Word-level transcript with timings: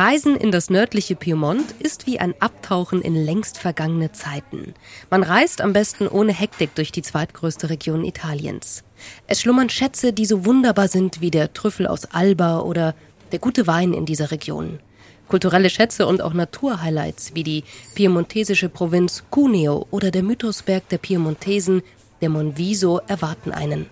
Reisen 0.00 0.34
in 0.34 0.50
das 0.50 0.70
nördliche 0.70 1.14
Piemont 1.14 1.74
ist 1.78 2.06
wie 2.06 2.18
ein 2.18 2.32
Abtauchen 2.40 3.02
in 3.02 3.14
längst 3.14 3.58
vergangene 3.58 4.12
Zeiten. 4.12 4.72
Man 5.10 5.22
reist 5.22 5.60
am 5.60 5.74
besten 5.74 6.08
ohne 6.08 6.32
Hektik 6.32 6.74
durch 6.74 6.90
die 6.90 7.02
zweitgrößte 7.02 7.68
Region 7.68 8.06
Italiens. 8.06 8.82
Es 9.26 9.42
schlummern 9.42 9.68
Schätze, 9.68 10.14
die 10.14 10.24
so 10.24 10.46
wunderbar 10.46 10.88
sind 10.88 11.20
wie 11.20 11.30
der 11.30 11.52
Trüffel 11.52 11.86
aus 11.86 12.06
Alba 12.06 12.60
oder 12.60 12.94
der 13.32 13.40
gute 13.40 13.66
Wein 13.66 13.92
in 13.92 14.06
dieser 14.06 14.30
Region. 14.30 14.80
Kulturelle 15.28 15.68
Schätze 15.68 16.06
und 16.06 16.22
auch 16.22 16.32
Naturhighlights 16.32 17.34
wie 17.34 17.44
die 17.44 17.64
piemontesische 17.94 18.70
Provinz 18.70 19.24
Cuneo 19.30 19.86
oder 19.90 20.10
der 20.10 20.22
Mythosberg 20.22 20.88
der 20.88 20.96
Piemontesen, 20.96 21.82
der 22.22 22.30
Monviso, 22.30 23.02
erwarten 23.06 23.52
einen. 23.52 23.84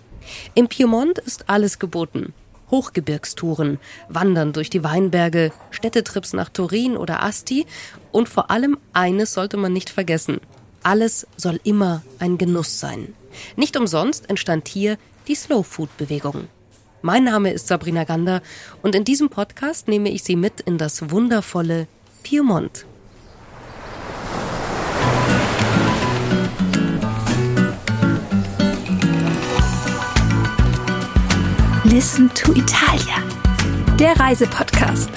Im 0.55 0.69
Piemont 0.69 1.19
ist 1.19 1.51
alles 1.51 1.77
geboten. 1.77 2.33
Hochgebirgstouren, 2.71 3.79
Wandern 4.07 4.53
durch 4.53 4.69
die 4.69 4.83
Weinberge, 4.83 5.51
Städtetrips 5.71 6.33
nach 6.33 6.49
Turin 6.49 6.97
oder 6.97 7.23
Asti 7.23 7.65
und 8.11 8.29
vor 8.29 8.51
allem 8.51 8.77
eines 8.93 9.33
sollte 9.33 9.57
man 9.57 9.73
nicht 9.73 9.89
vergessen. 9.89 10.39
Alles 10.83 11.27
soll 11.35 11.59
immer 11.63 12.03
ein 12.19 12.37
Genuss 12.37 12.79
sein. 12.79 13.13
Nicht 13.55 13.77
umsonst 13.77 14.29
entstand 14.29 14.67
hier 14.67 14.97
die 15.27 15.35
Slow 15.35 15.63
Food 15.63 15.95
Bewegung. 15.97 16.47
Mein 17.01 17.23
Name 17.23 17.51
ist 17.51 17.67
Sabrina 17.67 18.03
Gander 18.03 18.41
und 18.81 18.95
in 18.95 19.05
diesem 19.05 19.29
Podcast 19.29 19.87
nehme 19.87 20.09
ich 20.09 20.23
Sie 20.23 20.35
mit 20.35 20.61
in 20.61 20.77
das 20.77 21.11
wundervolle 21.11 21.87
Piemont. 22.23 22.85
Listen 31.99 32.33
to 32.33 32.53
Italia, 32.53 33.21
der 33.97 34.17
Reisepodcast. 34.17 35.09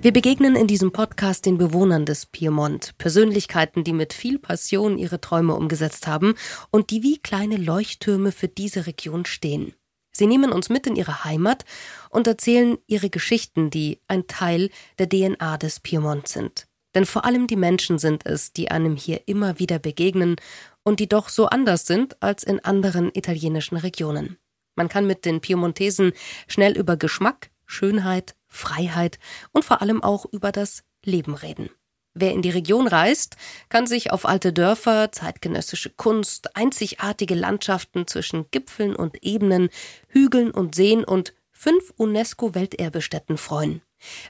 Wir 0.00 0.10
begegnen 0.14 0.56
in 0.56 0.66
diesem 0.68 0.90
Podcast 0.90 1.44
den 1.44 1.58
Bewohnern 1.58 2.06
des 2.06 2.24
Piemont, 2.24 2.96
Persönlichkeiten, 2.96 3.84
die 3.84 3.92
mit 3.92 4.14
viel 4.14 4.38
Passion 4.38 4.96
ihre 4.96 5.20
Träume 5.20 5.54
umgesetzt 5.54 6.06
haben 6.06 6.32
und 6.70 6.88
die 6.88 7.02
wie 7.02 7.18
kleine 7.18 7.58
Leuchttürme 7.58 8.32
für 8.32 8.48
diese 8.48 8.86
Region 8.86 9.26
stehen. 9.26 9.74
Sie 10.12 10.26
nehmen 10.26 10.50
uns 10.50 10.70
mit 10.70 10.86
in 10.86 10.96
ihre 10.96 11.24
Heimat 11.24 11.66
und 12.08 12.26
erzählen 12.26 12.78
ihre 12.86 13.10
Geschichten, 13.10 13.68
die 13.68 14.00
ein 14.08 14.26
Teil 14.28 14.70
der 14.98 15.10
DNA 15.10 15.58
des 15.58 15.80
Piemont 15.80 16.26
sind. 16.26 16.67
Denn 16.98 17.06
vor 17.06 17.24
allem 17.24 17.46
die 17.46 17.54
Menschen 17.54 18.00
sind 18.00 18.26
es, 18.26 18.52
die 18.52 18.72
einem 18.72 18.96
hier 18.96 19.28
immer 19.28 19.60
wieder 19.60 19.78
begegnen 19.78 20.34
und 20.82 20.98
die 20.98 21.08
doch 21.08 21.28
so 21.28 21.46
anders 21.46 21.86
sind 21.86 22.20
als 22.20 22.42
in 22.42 22.58
anderen 22.64 23.12
italienischen 23.14 23.76
Regionen. 23.76 24.36
Man 24.74 24.88
kann 24.88 25.06
mit 25.06 25.24
den 25.24 25.40
Piemontesen 25.40 26.10
schnell 26.48 26.76
über 26.76 26.96
Geschmack, 26.96 27.50
Schönheit, 27.66 28.34
Freiheit 28.48 29.20
und 29.52 29.64
vor 29.64 29.80
allem 29.80 30.02
auch 30.02 30.26
über 30.32 30.50
das 30.50 30.82
Leben 31.04 31.36
reden. 31.36 31.70
Wer 32.14 32.32
in 32.32 32.42
die 32.42 32.50
Region 32.50 32.88
reist, 32.88 33.36
kann 33.68 33.86
sich 33.86 34.10
auf 34.10 34.26
alte 34.26 34.52
Dörfer, 34.52 35.12
zeitgenössische 35.12 35.90
Kunst, 35.90 36.56
einzigartige 36.56 37.36
Landschaften 37.36 38.08
zwischen 38.08 38.50
Gipfeln 38.50 38.96
und 38.96 39.22
Ebenen, 39.22 39.68
Hügeln 40.08 40.50
und 40.50 40.74
Seen 40.74 41.04
und 41.04 41.32
fünf 41.52 41.92
UNESCO-Welterbestätten 41.96 43.38
freuen. 43.38 43.82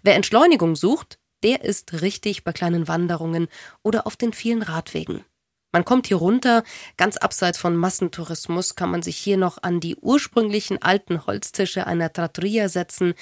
Wer 0.03 0.17
Entschleunigung 0.17 0.77
sucht, 0.77 1.19
der 1.43 1.65
ist 1.65 2.03
richtig 2.03 2.45
bei 2.45 2.53
kleinen 2.53 2.89
Wanderungen 2.89 3.49
oder 3.83 4.07
auf 4.07 4.17
den 4.17 4.33
vielen 4.33 4.63
Radwegen. 4.63 5.25
Man 5.71 5.85
kommt 5.85 6.07
hier 6.07 6.17
runter, 6.17 6.65
ganz 6.97 7.19
abseits 7.19 7.59
von 7.59 7.77
Massentourismus 7.77 8.75
kann 8.75 8.91
man 8.91 9.03
sich 9.03 9.19
hier 9.19 9.37
noch 9.37 9.63
an 9.63 9.81
die 9.81 9.97
ursprünglichen 9.97 10.81
alten 10.81 11.27
Holztische 11.27 11.87
einer 11.87 12.11
Trattoria 12.11 12.71
setzen, 12.71 13.13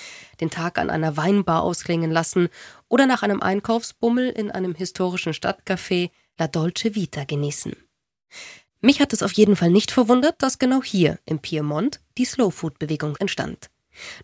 den 0.41 0.51
Tag 0.51 0.79
an 0.79 0.89
einer 0.89 1.17
Weinbar 1.17 1.63
ausklingen 1.65 2.13
lassen 2.13 2.49
oder 2.89 3.07
nach 3.07 3.25
einem 3.25 3.43
Einkaufsbummel 3.43 4.29
in 4.31 4.53
einem 4.53 4.77
historischen 4.77 5.33
Stadtcafé 5.33 6.11
La 6.39 6.47
Dolce 6.47 6.95
Vita 6.95 7.25
genießen. 7.25 7.75
Mich 8.81 9.01
hat 9.01 9.13
es 9.13 9.25
auf 9.25 9.33
jeden 9.33 9.57
Fall 9.57 9.71
nicht 9.71 9.91
verwundert, 9.91 10.41
dass 10.41 10.61
genau 10.61 10.83
hier 10.83 11.19
im 11.25 11.41
Piemont 11.41 12.01
die 12.17 12.27
Slow 12.27 12.53
Food 12.53 12.79
Bewegung 12.79 13.17
entstand. 13.17 13.71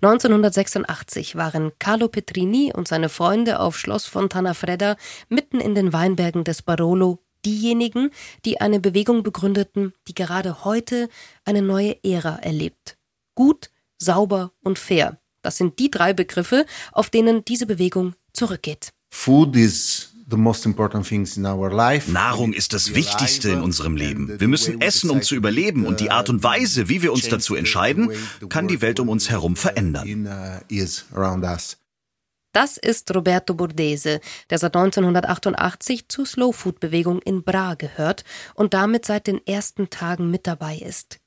1986 0.02 1.36
waren 1.36 1.72
Carlo 1.78 2.08
Petrini 2.08 2.72
und 2.74 2.88
seine 2.88 3.08
Freunde 3.08 3.60
auf 3.60 3.78
Schloss 3.78 4.06
Fontana 4.06 4.54
Fredda 4.54 4.96
mitten 5.28 5.60
in 5.60 5.74
den 5.74 5.92
Weinbergen 5.92 6.44
des 6.44 6.62
Barolo 6.62 7.18
diejenigen, 7.44 8.10
die 8.44 8.60
eine 8.60 8.80
Bewegung 8.80 9.22
begründeten, 9.22 9.92
die 10.08 10.14
gerade 10.14 10.64
heute 10.64 11.08
eine 11.44 11.62
neue 11.62 12.02
Ära 12.04 12.36
erlebt. 12.36 12.96
Gut, 13.34 13.70
sauber 13.98 14.52
und 14.62 14.78
fair. 14.78 15.18
Das 15.42 15.56
sind 15.56 15.78
die 15.78 15.90
drei 15.90 16.12
Begriffe, 16.12 16.66
auf 16.92 17.10
denen 17.10 17.44
diese 17.44 17.66
Bewegung 17.66 18.14
zurückgeht. 18.32 18.92
Food 19.10 19.56
is 19.56 20.11
Nahrung 22.08 22.52
ist 22.52 22.72
das 22.72 22.94
Wichtigste 22.94 23.50
in 23.50 23.60
unserem 23.60 23.96
Leben. 23.96 24.40
Wir 24.40 24.48
müssen 24.48 24.80
essen, 24.80 25.10
um 25.10 25.22
zu 25.22 25.34
überleben, 25.34 25.86
und 25.86 26.00
die 26.00 26.10
Art 26.10 26.30
und 26.30 26.42
Weise, 26.42 26.88
wie 26.88 27.02
wir 27.02 27.12
uns 27.12 27.28
dazu 27.28 27.54
entscheiden, 27.54 28.10
kann 28.48 28.68
die 28.68 28.80
Welt 28.80 29.00
um 29.00 29.08
uns 29.08 29.30
herum 29.30 29.56
verändern. 29.56 30.26
Uh, 30.26 30.60
das 32.52 32.76
ist 32.76 33.14
Roberto 33.14 33.54
Bordese, 33.54 34.20
der 34.50 34.58
seit 34.58 34.76
1988 34.76 36.08
zur 36.08 36.26
Slow 36.26 36.52
Food 36.52 36.80
Bewegung 36.80 37.20
in 37.22 37.42
Bra 37.44 37.74
gehört 37.74 38.24
und 38.54 38.74
damit 38.74 39.06
seit 39.06 39.26
den 39.26 39.46
ersten 39.46 39.88
Tagen 39.88 40.30
mit 40.30 40.46
dabei 40.46 40.76
ist. 40.76 41.18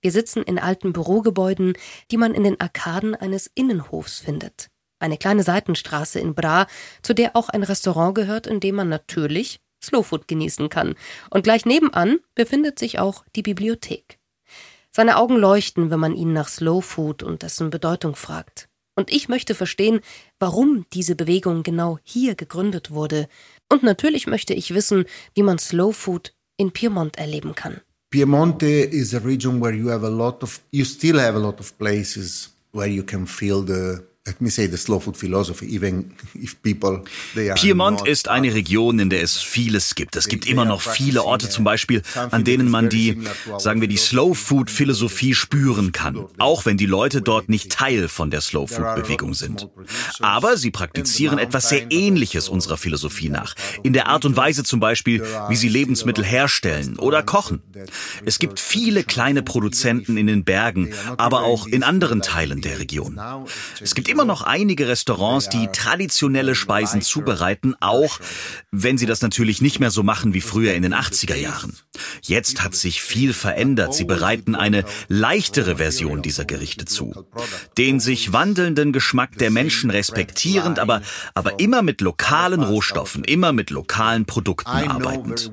Wir 0.00 0.10
sitzen 0.10 0.42
in 0.42 0.58
alten 0.58 0.92
Bürogebäuden, 0.92 1.74
die 2.10 2.16
man 2.16 2.34
in 2.34 2.42
den 2.42 2.60
Arkaden 2.60 3.14
eines 3.14 3.48
Innenhofs 3.54 4.18
findet 4.18 4.71
eine 5.02 5.18
kleine 5.18 5.42
Seitenstraße 5.42 6.18
in 6.20 6.34
Bra, 6.34 6.66
zu 7.02 7.14
der 7.14 7.36
auch 7.36 7.48
ein 7.48 7.62
Restaurant 7.62 8.14
gehört, 8.14 8.46
in 8.46 8.60
dem 8.60 8.76
man 8.76 8.88
natürlich 8.88 9.60
Slowfood 9.82 10.28
genießen 10.28 10.68
kann. 10.68 10.94
Und 11.30 11.42
gleich 11.42 11.66
nebenan 11.66 12.20
befindet 12.34 12.78
sich 12.78 12.98
auch 12.98 13.24
die 13.34 13.42
Bibliothek. 13.42 14.18
Seine 14.90 15.16
Augen 15.16 15.36
leuchten, 15.36 15.90
wenn 15.90 16.00
man 16.00 16.14
ihn 16.14 16.32
nach 16.32 16.48
Slowfood 16.48 17.22
und 17.22 17.42
dessen 17.42 17.70
Bedeutung 17.70 18.14
fragt. 18.14 18.68
Und 18.94 19.10
ich 19.10 19.28
möchte 19.28 19.54
verstehen, 19.54 20.00
warum 20.38 20.84
diese 20.92 21.16
Bewegung 21.16 21.62
genau 21.62 21.98
hier 22.02 22.34
gegründet 22.34 22.90
wurde. 22.90 23.26
Und 23.70 23.82
natürlich 23.82 24.26
möchte 24.26 24.52
ich 24.52 24.74
wissen, 24.74 25.06
wie 25.34 25.42
man 25.42 25.58
Slowfood 25.58 26.34
in 26.58 26.72
Piemont 26.72 27.16
erleben 27.16 27.54
kann. 27.54 27.80
Piemonte 28.10 28.66
is 28.66 29.14
a 29.14 29.18
region 29.18 29.62
where 29.62 29.74
you 29.74 29.88
have 29.88 30.04
a 30.04 30.10
lot 30.10 30.42
of, 30.42 30.60
you 30.70 30.84
still 30.84 31.18
have 31.18 31.34
a 31.34 31.40
lot 31.40 31.58
of 31.58 31.76
places 31.78 32.54
where 32.72 32.86
you 32.88 33.02
can 33.02 33.26
feel 33.26 33.64
the 33.66 34.02
Piemont 37.56 38.06
ist 38.06 38.28
eine 38.28 38.54
Region, 38.54 38.98
in 39.00 39.10
der 39.10 39.20
es 39.20 39.38
vieles 39.38 39.96
gibt. 39.96 40.14
Es 40.14 40.28
gibt 40.28 40.46
immer 40.46 40.64
noch 40.64 40.80
viele 40.80 41.24
Orte 41.24 41.48
zum 41.48 41.64
Beispiel, 41.64 42.02
an 42.30 42.44
denen 42.44 42.70
man 42.70 42.88
die, 42.88 43.18
sagen 43.58 43.80
wir, 43.80 43.88
die 43.88 43.96
Slow 43.96 44.36
Food 44.36 44.70
Philosophie 44.70 45.34
spüren 45.34 45.90
kann. 45.90 46.24
Auch 46.38 46.66
wenn 46.66 46.76
die 46.76 46.86
Leute 46.86 47.20
dort 47.20 47.48
nicht 47.48 47.72
Teil 47.72 48.06
von 48.06 48.30
der 48.30 48.42
Slow 48.42 48.68
Food 48.68 48.94
Bewegung 48.94 49.34
sind. 49.34 49.68
Aber 50.20 50.56
sie 50.56 50.70
praktizieren 50.70 51.40
etwas 51.40 51.68
sehr 51.68 51.90
Ähnliches 51.90 52.48
unserer 52.48 52.76
Philosophie 52.76 53.28
nach. 53.28 53.56
In 53.82 53.92
der 53.92 54.06
Art 54.06 54.24
und 54.24 54.36
Weise 54.36 54.62
zum 54.62 54.78
Beispiel, 54.78 55.24
wie 55.48 55.56
sie 55.56 55.68
Lebensmittel 55.68 56.24
herstellen 56.24 56.96
oder 56.96 57.24
kochen. 57.24 57.60
Es 58.24 58.38
gibt 58.38 58.60
viele 58.60 59.02
kleine 59.02 59.42
Produzenten 59.42 60.16
in 60.16 60.28
den 60.28 60.44
Bergen, 60.44 60.94
aber 61.16 61.42
auch 61.42 61.66
in 61.66 61.82
anderen 61.82 62.22
Teilen 62.22 62.60
der 62.60 62.78
Region. 62.78 63.20
Es 63.80 63.96
gibt 63.96 64.11
immer 64.12 64.24
noch 64.26 64.42
einige 64.42 64.88
Restaurants, 64.88 65.48
die 65.48 65.68
traditionelle 65.72 66.54
Speisen 66.54 67.00
zubereiten, 67.00 67.74
auch 67.80 68.20
wenn 68.70 68.98
sie 68.98 69.06
das 69.06 69.22
natürlich 69.22 69.62
nicht 69.62 69.80
mehr 69.80 69.90
so 69.90 70.02
machen 70.02 70.34
wie 70.34 70.42
früher 70.42 70.74
in 70.74 70.82
den 70.82 70.94
80er 70.94 71.34
Jahren. 71.34 71.78
Jetzt 72.20 72.62
hat 72.62 72.74
sich 72.74 73.00
viel 73.00 73.32
verändert. 73.32 73.94
Sie 73.94 74.04
bereiten 74.04 74.54
eine 74.54 74.84
leichtere 75.08 75.76
Version 75.76 76.20
dieser 76.20 76.44
Gerichte 76.44 76.84
zu. 76.84 77.26
Den 77.78 78.00
sich 78.00 78.34
wandelnden 78.34 78.92
Geschmack 78.92 79.38
der 79.38 79.50
Menschen 79.50 79.90
respektierend, 79.90 80.78
aber, 80.78 81.00
aber 81.32 81.58
immer 81.58 81.80
mit 81.80 82.02
lokalen 82.02 82.62
Rohstoffen, 82.62 83.24
immer 83.24 83.52
mit 83.52 83.70
lokalen 83.70 84.26
Produkten 84.26 84.68
arbeitend. 84.68 85.50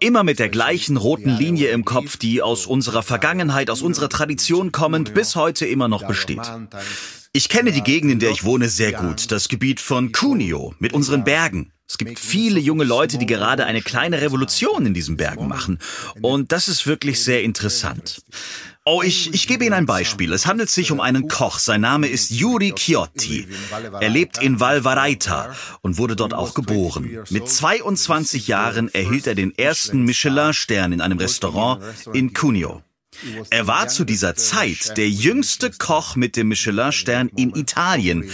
Immer 0.00 0.24
mit 0.24 0.40
der 0.40 0.48
gleichen 0.48 0.96
roten 0.96 1.30
Linie 1.30 1.68
im 1.68 1.84
Kopf, 1.84 2.16
die 2.16 2.42
aus 2.42 2.66
unserer 2.66 3.04
Vergangenheit, 3.04 3.70
aus 3.70 3.82
unserer 3.82 4.08
Tradition 4.08 4.72
kommend 4.72 5.14
bis 5.14 5.36
heute 5.36 5.64
immer 5.64 5.86
noch 5.86 6.06
besteht. 6.06 6.42
Ich 7.32 7.48
kenne 7.48 7.70
die 7.70 7.82
Gegend, 7.82 8.10
in 8.10 8.18
der 8.18 8.32
ich 8.32 8.42
wohne, 8.42 8.68
sehr 8.68 8.92
gut. 8.92 9.30
Das 9.30 9.48
Gebiet 9.48 9.78
von 9.78 10.10
Cuneo 10.10 10.74
mit 10.80 10.92
unseren 10.92 11.22
Bergen. 11.22 11.72
Es 11.88 11.96
gibt 11.96 12.18
viele 12.18 12.58
junge 12.58 12.82
Leute, 12.82 13.18
die 13.18 13.26
gerade 13.26 13.66
eine 13.66 13.82
kleine 13.82 14.20
Revolution 14.20 14.84
in 14.84 14.94
diesen 14.94 15.16
Bergen 15.16 15.46
machen. 15.46 15.78
Und 16.22 16.50
das 16.50 16.66
ist 16.66 16.88
wirklich 16.88 17.22
sehr 17.22 17.44
interessant. 17.44 18.22
Oh, 18.84 19.02
ich, 19.02 19.32
ich 19.32 19.46
gebe 19.46 19.64
Ihnen 19.64 19.74
ein 19.74 19.86
Beispiel. 19.86 20.32
Es 20.32 20.46
handelt 20.46 20.70
sich 20.70 20.90
um 20.90 21.00
einen 21.00 21.28
Koch. 21.28 21.60
Sein 21.60 21.82
Name 21.82 22.08
ist 22.08 22.30
Yuri 22.30 22.72
Chiotti. 22.72 23.46
Er 24.00 24.08
lebt 24.08 24.42
in 24.42 24.58
Valvaraita 24.58 25.54
und 25.82 25.98
wurde 25.98 26.16
dort 26.16 26.34
auch 26.34 26.54
geboren. 26.54 27.24
Mit 27.30 27.48
22 27.48 28.48
Jahren 28.48 28.88
erhielt 28.88 29.28
er 29.28 29.36
den 29.36 29.56
ersten 29.56 30.02
Michelin-Stern 30.02 30.92
in 30.92 31.00
einem 31.00 31.18
Restaurant 31.18 31.80
in 32.12 32.32
Cuneo. 32.32 32.82
Er 33.50 33.66
war 33.66 33.88
zu 33.88 34.04
dieser 34.04 34.34
Zeit 34.34 34.96
der 34.96 35.10
jüngste 35.10 35.70
Koch 35.70 36.16
mit 36.16 36.36
dem 36.36 36.48
Michelin-Stern 36.48 37.28
in 37.36 37.54
Italien. 37.54 38.30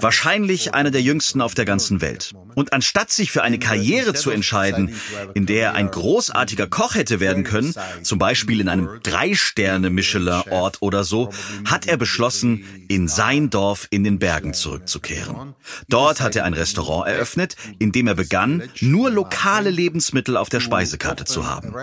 Wahrscheinlich 0.00 0.74
einer 0.74 0.90
der 0.90 1.02
jüngsten 1.02 1.40
auf 1.40 1.54
der 1.54 1.64
ganzen 1.64 2.00
Welt. 2.00 2.32
Und 2.54 2.72
anstatt 2.72 3.10
sich 3.10 3.30
für 3.30 3.42
eine 3.42 3.58
Karriere 3.58 4.14
zu 4.14 4.30
entscheiden, 4.30 4.94
in 5.34 5.46
der 5.46 5.66
er 5.66 5.74
ein 5.74 5.90
großartiger 5.90 6.66
Koch 6.66 6.94
hätte 6.94 7.20
werden 7.20 7.44
können, 7.44 7.74
zum 8.02 8.18
Beispiel 8.18 8.60
in 8.60 8.68
einem 8.68 9.00
Drei-Sterne-Michelin-Ort 9.02 10.82
oder 10.82 11.04
so, 11.04 11.32
hat 11.64 11.86
er 11.86 11.96
beschlossen, 11.96 12.64
in 12.88 13.08
sein 13.08 13.50
Dorf 13.50 13.86
in 13.90 14.04
den 14.04 14.18
Bergen 14.18 14.54
zurückzukehren. 14.54 15.54
Dort 15.88 16.20
hat 16.20 16.36
er 16.36 16.44
ein 16.44 16.54
Restaurant 16.54 17.08
eröffnet, 17.08 17.56
in 17.78 17.92
dem 17.92 18.06
er 18.06 18.14
begann, 18.14 18.68
nur 18.80 19.10
lokale 19.10 19.70
Lebensmittel 19.70 20.36
auf 20.36 20.48
der 20.48 20.60
Speisekarte 20.60 21.24
zu 21.24 21.48
haben. 21.48 21.74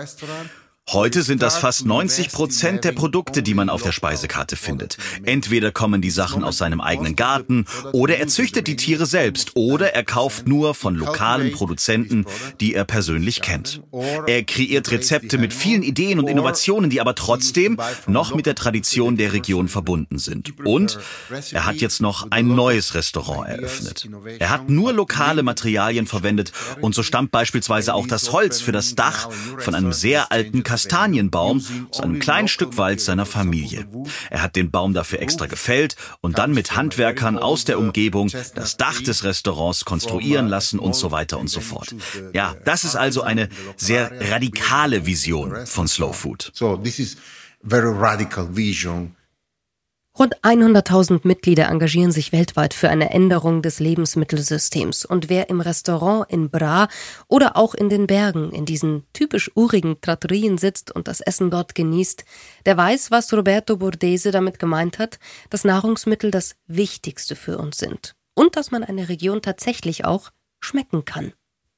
Heute 0.92 1.24
sind 1.24 1.42
das 1.42 1.56
fast 1.56 1.84
90 1.84 2.30
Prozent 2.30 2.84
der 2.84 2.92
Produkte, 2.92 3.42
die 3.42 3.54
man 3.54 3.70
auf 3.70 3.82
der 3.82 3.90
Speisekarte 3.90 4.54
findet. 4.54 4.98
Entweder 5.24 5.72
kommen 5.72 6.00
die 6.00 6.10
Sachen 6.10 6.44
aus 6.44 6.58
seinem 6.58 6.80
eigenen 6.80 7.16
Garten 7.16 7.64
oder 7.92 8.18
er 8.18 8.28
züchtet 8.28 8.68
die 8.68 8.76
Tiere 8.76 9.04
selbst 9.04 9.56
oder 9.56 9.94
er 9.94 10.04
kauft 10.04 10.46
nur 10.46 10.74
von 10.74 10.94
lokalen 10.94 11.50
Produzenten, 11.50 12.24
die 12.60 12.74
er 12.74 12.84
persönlich 12.84 13.42
kennt. 13.42 13.82
Er 14.28 14.44
kreiert 14.44 14.92
Rezepte 14.92 15.38
mit 15.38 15.52
vielen 15.52 15.82
Ideen 15.82 16.20
und 16.20 16.28
Innovationen, 16.28 16.88
die 16.88 17.00
aber 17.00 17.16
trotzdem 17.16 17.78
noch 18.06 18.32
mit 18.32 18.46
der 18.46 18.54
Tradition 18.54 19.16
der 19.16 19.32
Region 19.32 19.66
verbunden 19.66 20.18
sind. 20.18 20.54
Und 20.64 21.00
er 21.50 21.66
hat 21.66 21.76
jetzt 21.76 22.00
noch 22.00 22.30
ein 22.30 22.46
neues 22.46 22.94
Restaurant 22.94 23.48
eröffnet. 23.48 24.08
Er 24.38 24.50
hat 24.50 24.70
nur 24.70 24.92
lokale 24.92 25.42
Materialien 25.42 26.06
verwendet 26.06 26.52
und 26.80 26.94
so 26.94 27.02
stammt 27.02 27.32
beispielsweise 27.32 27.92
auch 27.92 28.06
das 28.06 28.30
Holz 28.30 28.60
für 28.60 28.72
das 28.72 28.94
Dach 28.94 29.30
von 29.58 29.74
einem 29.74 29.92
sehr 29.92 30.30
alten 30.30 30.62
Kastanienbaum 30.76 31.64
aus 31.90 32.00
einem 32.00 32.18
kleinen 32.18 32.48
Stück 32.48 32.76
Wald 32.76 33.00
seiner 33.00 33.24
Familie. 33.24 33.88
Er 34.28 34.42
hat 34.42 34.56
den 34.56 34.70
Baum 34.70 34.92
dafür 34.92 35.20
extra 35.20 35.46
gefällt 35.46 35.96
und 36.20 36.36
dann 36.36 36.52
mit 36.52 36.76
Handwerkern 36.76 37.38
aus 37.38 37.64
der 37.64 37.78
Umgebung 37.78 38.30
das 38.54 38.76
Dach 38.76 39.00
des 39.00 39.24
Restaurants 39.24 39.86
konstruieren 39.86 40.48
lassen 40.48 40.78
und 40.78 40.94
so 40.94 41.10
weiter 41.10 41.38
und 41.38 41.48
so 41.48 41.60
fort. 41.60 41.94
Ja, 42.34 42.54
das 42.66 42.84
ist 42.84 42.94
also 42.94 43.22
eine 43.22 43.48
sehr 43.76 44.12
radikale 44.30 45.06
Vision 45.06 45.66
von 45.66 45.88
Slow 45.88 46.12
Food. 46.12 46.50
So 46.52 46.76
this 46.76 46.98
is 46.98 47.16
very 47.62 47.90
radical 47.90 48.54
vision 48.54 49.16
Rund 50.18 50.34
100.000 50.42 51.20
Mitglieder 51.24 51.68
engagieren 51.68 52.10
sich 52.10 52.32
weltweit 52.32 52.72
für 52.72 52.88
eine 52.88 53.10
Änderung 53.10 53.60
des 53.60 53.80
Lebensmittelsystems. 53.80 55.04
Und 55.04 55.28
wer 55.28 55.50
im 55.50 55.60
Restaurant 55.60 56.30
in 56.30 56.48
Bra 56.48 56.88
oder 57.28 57.54
auch 57.54 57.74
in 57.74 57.90
den 57.90 58.06
Bergen 58.06 58.50
in 58.50 58.64
diesen 58.64 59.04
typisch 59.12 59.50
urigen 59.54 60.00
Trattorien 60.00 60.56
sitzt 60.56 60.90
und 60.90 61.06
das 61.06 61.20
Essen 61.20 61.50
dort 61.50 61.74
genießt, 61.74 62.24
der 62.64 62.78
weiß, 62.78 63.10
was 63.10 63.30
Roberto 63.34 63.76
Bordese 63.76 64.30
damit 64.30 64.58
gemeint 64.58 64.98
hat, 64.98 65.18
dass 65.50 65.64
Nahrungsmittel 65.64 66.30
das 66.30 66.56
Wichtigste 66.66 67.36
für 67.36 67.58
uns 67.58 67.76
sind. 67.76 68.16
Und 68.32 68.56
dass 68.56 68.70
man 68.70 68.84
eine 68.84 69.10
Region 69.10 69.42
tatsächlich 69.42 70.06
auch 70.06 70.30
schmecken 70.60 71.04
kann. 71.04 71.34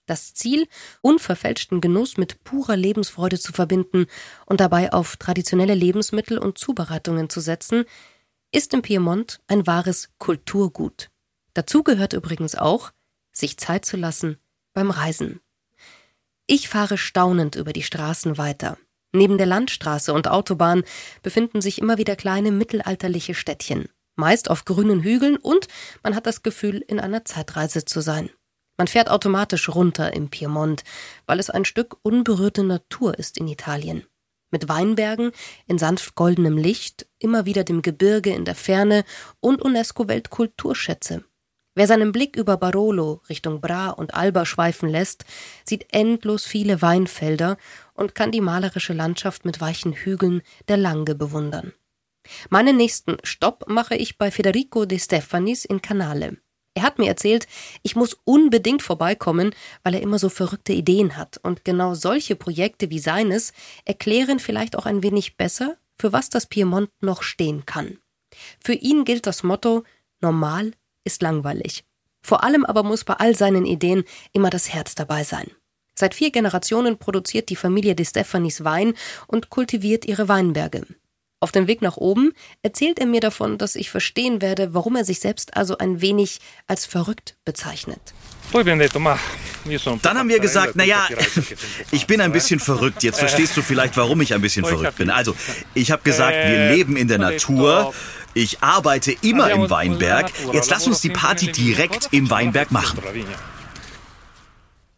Das 0.06 0.32
Ziel, 0.32 0.68
unverfälschten 1.02 1.80
Genuss 1.80 2.16
mit 2.16 2.44
purer 2.44 2.76
Lebensfreude 2.76 3.38
zu 3.38 3.52
verbinden 3.52 4.06
und 4.46 4.60
dabei 4.60 4.92
auf 4.92 5.16
traditionelle 5.16 5.74
Lebensmittel 5.74 6.38
und 6.38 6.56
Zubereitungen 6.56 7.28
zu 7.28 7.40
setzen, 7.40 7.84
ist 8.50 8.72
im 8.72 8.82
Piemont 8.82 9.40
ein 9.46 9.66
wahres 9.66 10.10
Kulturgut. 10.18 11.10
Dazu 11.54 11.82
gehört 11.82 12.12
übrigens 12.12 12.54
auch, 12.54 12.92
sich 13.32 13.58
Zeit 13.58 13.84
zu 13.84 13.96
lassen 13.96 14.38
beim 14.72 14.90
Reisen. 14.90 15.40
Ich 16.46 16.68
fahre 16.68 16.96
staunend 16.96 17.56
über 17.56 17.72
die 17.72 17.82
Straßen 17.82 18.38
weiter. 18.38 18.78
Neben 19.12 19.38
der 19.38 19.46
Landstraße 19.46 20.12
und 20.12 20.28
Autobahn 20.28 20.82
befinden 21.22 21.60
sich 21.60 21.78
immer 21.78 21.98
wieder 21.98 22.16
kleine 22.16 22.52
mittelalterliche 22.52 23.34
Städtchen, 23.34 23.88
meist 24.16 24.50
auf 24.50 24.64
grünen 24.64 25.02
Hügeln 25.02 25.36
und 25.36 25.68
man 26.02 26.14
hat 26.14 26.26
das 26.26 26.42
Gefühl, 26.42 26.78
in 26.86 27.00
einer 27.00 27.24
Zeitreise 27.24 27.84
zu 27.84 28.00
sein. 28.00 28.30
Man 28.76 28.86
fährt 28.86 29.10
automatisch 29.10 29.68
runter 29.68 30.12
im 30.12 30.30
Piemont, 30.30 30.84
weil 31.26 31.40
es 31.40 31.50
ein 31.50 31.64
Stück 31.64 31.96
unberührte 32.02 32.64
Natur 32.64 33.18
ist 33.18 33.38
in 33.38 33.48
Italien 33.48 34.06
mit 34.50 34.68
Weinbergen 34.68 35.32
in 35.66 35.78
sanft 35.78 36.14
goldenem 36.14 36.56
Licht, 36.56 37.06
immer 37.18 37.46
wieder 37.46 37.64
dem 37.64 37.82
Gebirge 37.82 38.30
in 38.30 38.44
der 38.44 38.54
Ferne 38.54 39.04
und 39.40 39.62
UNESCO-Weltkulturschätze. 39.62 41.24
Wer 41.74 41.86
seinen 41.86 42.10
Blick 42.10 42.34
über 42.36 42.56
Barolo 42.56 43.22
Richtung 43.28 43.60
Bra 43.60 43.90
und 43.90 44.12
Alba 44.14 44.44
schweifen 44.44 44.88
lässt, 44.88 45.24
sieht 45.64 45.86
endlos 45.92 46.44
viele 46.44 46.82
Weinfelder 46.82 47.56
und 47.94 48.16
kann 48.16 48.32
die 48.32 48.40
malerische 48.40 48.94
Landschaft 48.94 49.44
mit 49.44 49.60
weichen 49.60 49.92
Hügeln 49.92 50.42
der 50.66 50.76
Lange 50.76 51.14
bewundern. 51.14 51.72
Meinen 52.50 52.76
nächsten 52.76 53.18
Stopp 53.22 53.68
mache 53.68 53.94
ich 53.94 54.18
bei 54.18 54.30
Federico 54.30 54.86
de 54.86 54.98
Stefanis 54.98 55.64
in 55.64 55.80
Canale. 55.80 56.38
Er 56.78 56.84
hat 56.84 57.00
mir 57.00 57.08
erzählt, 57.08 57.48
ich 57.82 57.96
muss 57.96 58.16
unbedingt 58.22 58.82
vorbeikommen, 58.82 59.52
weil 59.82 59.94
er 59.94 60.00
immer 60.00 60.20
so 60.20 60.28
verrückte 60.28 60.72
Ideen 60.72 61.16
hat. 61.16 61.40
Und 61.42 61.64
genau 61.64 61.94
solche 61.94 62.36
Projekte 62.36 62.88
wie 62.88 63.00
seines 63.00 63.52
erklären 63.84 64.38
vielleicht 64.38 64.76
auch 64.76 64.86
ein 64.86 65.02
wenig 65.02 65.36
besser, 65.36 65.76
für 65.98 66.12
was 66.12 66.30
das 66.30 66.46
Piemont 66.46 66.88
noch 67.00 67.24
stehen 67.24 67.66
kann. 67.66 67.98
Für 68.62 68.74
ihn 68.74 69.04
gilt 69.04 69.26
das 69.26 69.42
Motto, 69.42 69.82
normal 70.20 70.70
ist 71.02 71.20
langweilig. 71.20 71.84
Vor 72.22 72.44
allem 72.44 72.64
aber 72.64 72.84
muss 72.84 73.02
bei 73.02 73.14
all 73.14 73.34
seinen 73.34 73.66
Ideen 73.66 74.04
immer 74.32 74.50
das 74.50 74.72
Herz 74.72 74.94
dabei 74.94 75.24
sein. 75.24 75.50
Seit 75.96 76.14
vier 76.14 76.30
Generationen 76.30 76.96
produziert 76.96 77.48
die 77.48 77.56
Familie 77.56 77.96
de 77.96 78.06
Stefanis 78.06 78.62
Wein 78.62 78.94
und 79.26 79.50
kultiviert 79.50 80.04
ihre 80.04 80.28
Weinberge. 80.28 80.86
Auf 81.40 81.52
dem 81.52 81.68
Weg 81.68 81.82
nach 81.82 81.96
oben 81.96 82.32
erzählt 82.62 82.98
er 82.98 83.06
mir 83.06 83.20
davon, 83.20 83.58
dass 83.58 83.76
ich 83.76 83.90
verstehen 83.90 84.42
werde, 84.42 84.74
warum 84.74 84.96
er 84.96 85.04
sich 85.04 85.20
selbst 85.20 85.56
also 85.56 85.78
ein 85.78 86.00
wenig 86.00 86.40
als 86.66 86.84
verrückt 86.84 87.36
bezeichnet. 87.44 88.00
Dann 90.02 90.18
haben 90.18 90.28
wir 90.28 90.40
gesagt, 90.40 90.74
naja, 90.74 91.06
ich 91.92 92.06
bin 92.06 92.20
ein 92.20 92.32
bisschen 92.32 92.58
verrückt. 92.58 93.04
Jetzt 93.04 93.20
verstehst 93.20 93.56
du 93.56 93.62
vielleicht, 93.62 93.96
warum 93.96 94.20
ich 94.20 94.34
ein 94.34 94.40
bisschen 94.40 94.64
verrückt 94.64 94.96
bin. 94.96 95.10
Also, 95.10 95.36
ich 95.74 95.92
habe 95.92 96.02
gesagt, 96.02 96.34
wir 96.34 96.70
leben 96.74 96.96
in 96.96 97.06
der 97.06 97.18
Natur. 97.18 97.94
Ich 98.34 98.62
arbeite 98.62 99.12
immer 99.22 99.50
im 99.50 99.70
Weinberg. 99.70 100.32
Jetzt 100.52 100.70
lass 100.70 100.86
uns 100.86 101.00
die 101.02 101.10
Party 101.10 101.52
direkt 101.52 102.08
im 102.10 102.30
Weinberg 102.30 102.72
machen. 102.72 103.00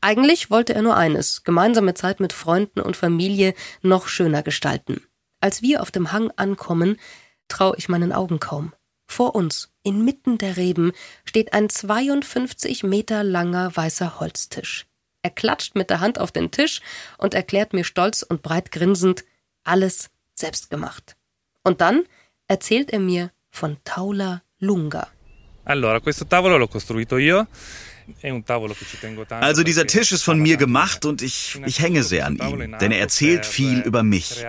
Eigentlich 0.01 0.51
wollte 0.51 0.75
er 0.75 0.81
nur 0.81 0.97
eines, 0.97 1.45
gemeinsame 1.45 1.93
Zeit 1.93 2.21
mit 2.21 2.33
Freunden 2.33 2.81
und 2.81 2.97
Familie 2.97 3.53
noch 3.83 4.09
schöner 4.09 4.43
gestalten. 4.43 5.03
Als 5.41 5.63
wir 5.63 5.83
auf 5.83 5.91
dem 5.91 6.13
Hang 6.13 6.31
ankommen, 6.37 6.99
traue 7.49 7.77
ich 7.77 7.89
meinen 7.89 8.13
Augen 8.13 8.41
kaum. 8.41 8.73
Vor 9.07 9.35
uns, 9.35 9.73
inmitten 9.83 10.39
der 10.39 10.57
Reben, 10.57 10.93
steht 11.25 11.53
ein 11.53 11.69
52 11.69 12.85
Meter 12.85 13.25
langer 13.25 13.75
weißer 13.75 14.21
Holztisch. 14.21 14.87
Er 15.23 15.31
klatscht 15.31 15.75
mit 15.75 15.91
der 15.91 16.01
Hand 16.01 16.19
auf 16.19 16.33
den 16.33 16.51
Tisch 16.51 16.81
und 17.19 17.35
erklärt 17.35 17.73
mir 17.73 17.85
stolz 17.85 18.23
und 18.23 18.43
breit 18.43 18.71
grinsend, 18.71 19.25
alles 19.65 20.11
selbst 20.35 20.71
gemacht. 20.71 21.17
Und 21.63 21.81
dann 21.81 22.05
erzählt 22.47 22.91
er 22.93 23.01
mir 23.01 23.31
von 23.51 23.79
Taula 23.85 24.43
Lunga. 24.59 25.09
Allora, 25.65 26.01
questo 26.01 26.25
tavolo 26.25 26.57
l'ho 26.57 26.69
costruito 26.69 27.19
io. 27.19 27.47
Also 29.29 29.63
dieser 29.63 29.87
Tisch 29.87 30.13
ist 30.13 30.23
von 30.23 30.39
mir 30.39 30.57
gemacht 30.57 31.05
und 31.05 31.23
ich, 31.23 31.61
ich 31.67 31.81
hänge 31.81 32.03
sehr 32.03 32.27
an 32.27 32.37
ihm, 32.37 32.77
denn 32.79 32.93
er 32.93 33.01
erzählt 33.01 33.47
viel 33.47 33.81
über 33.81 34.03
mich. 34.03 34.45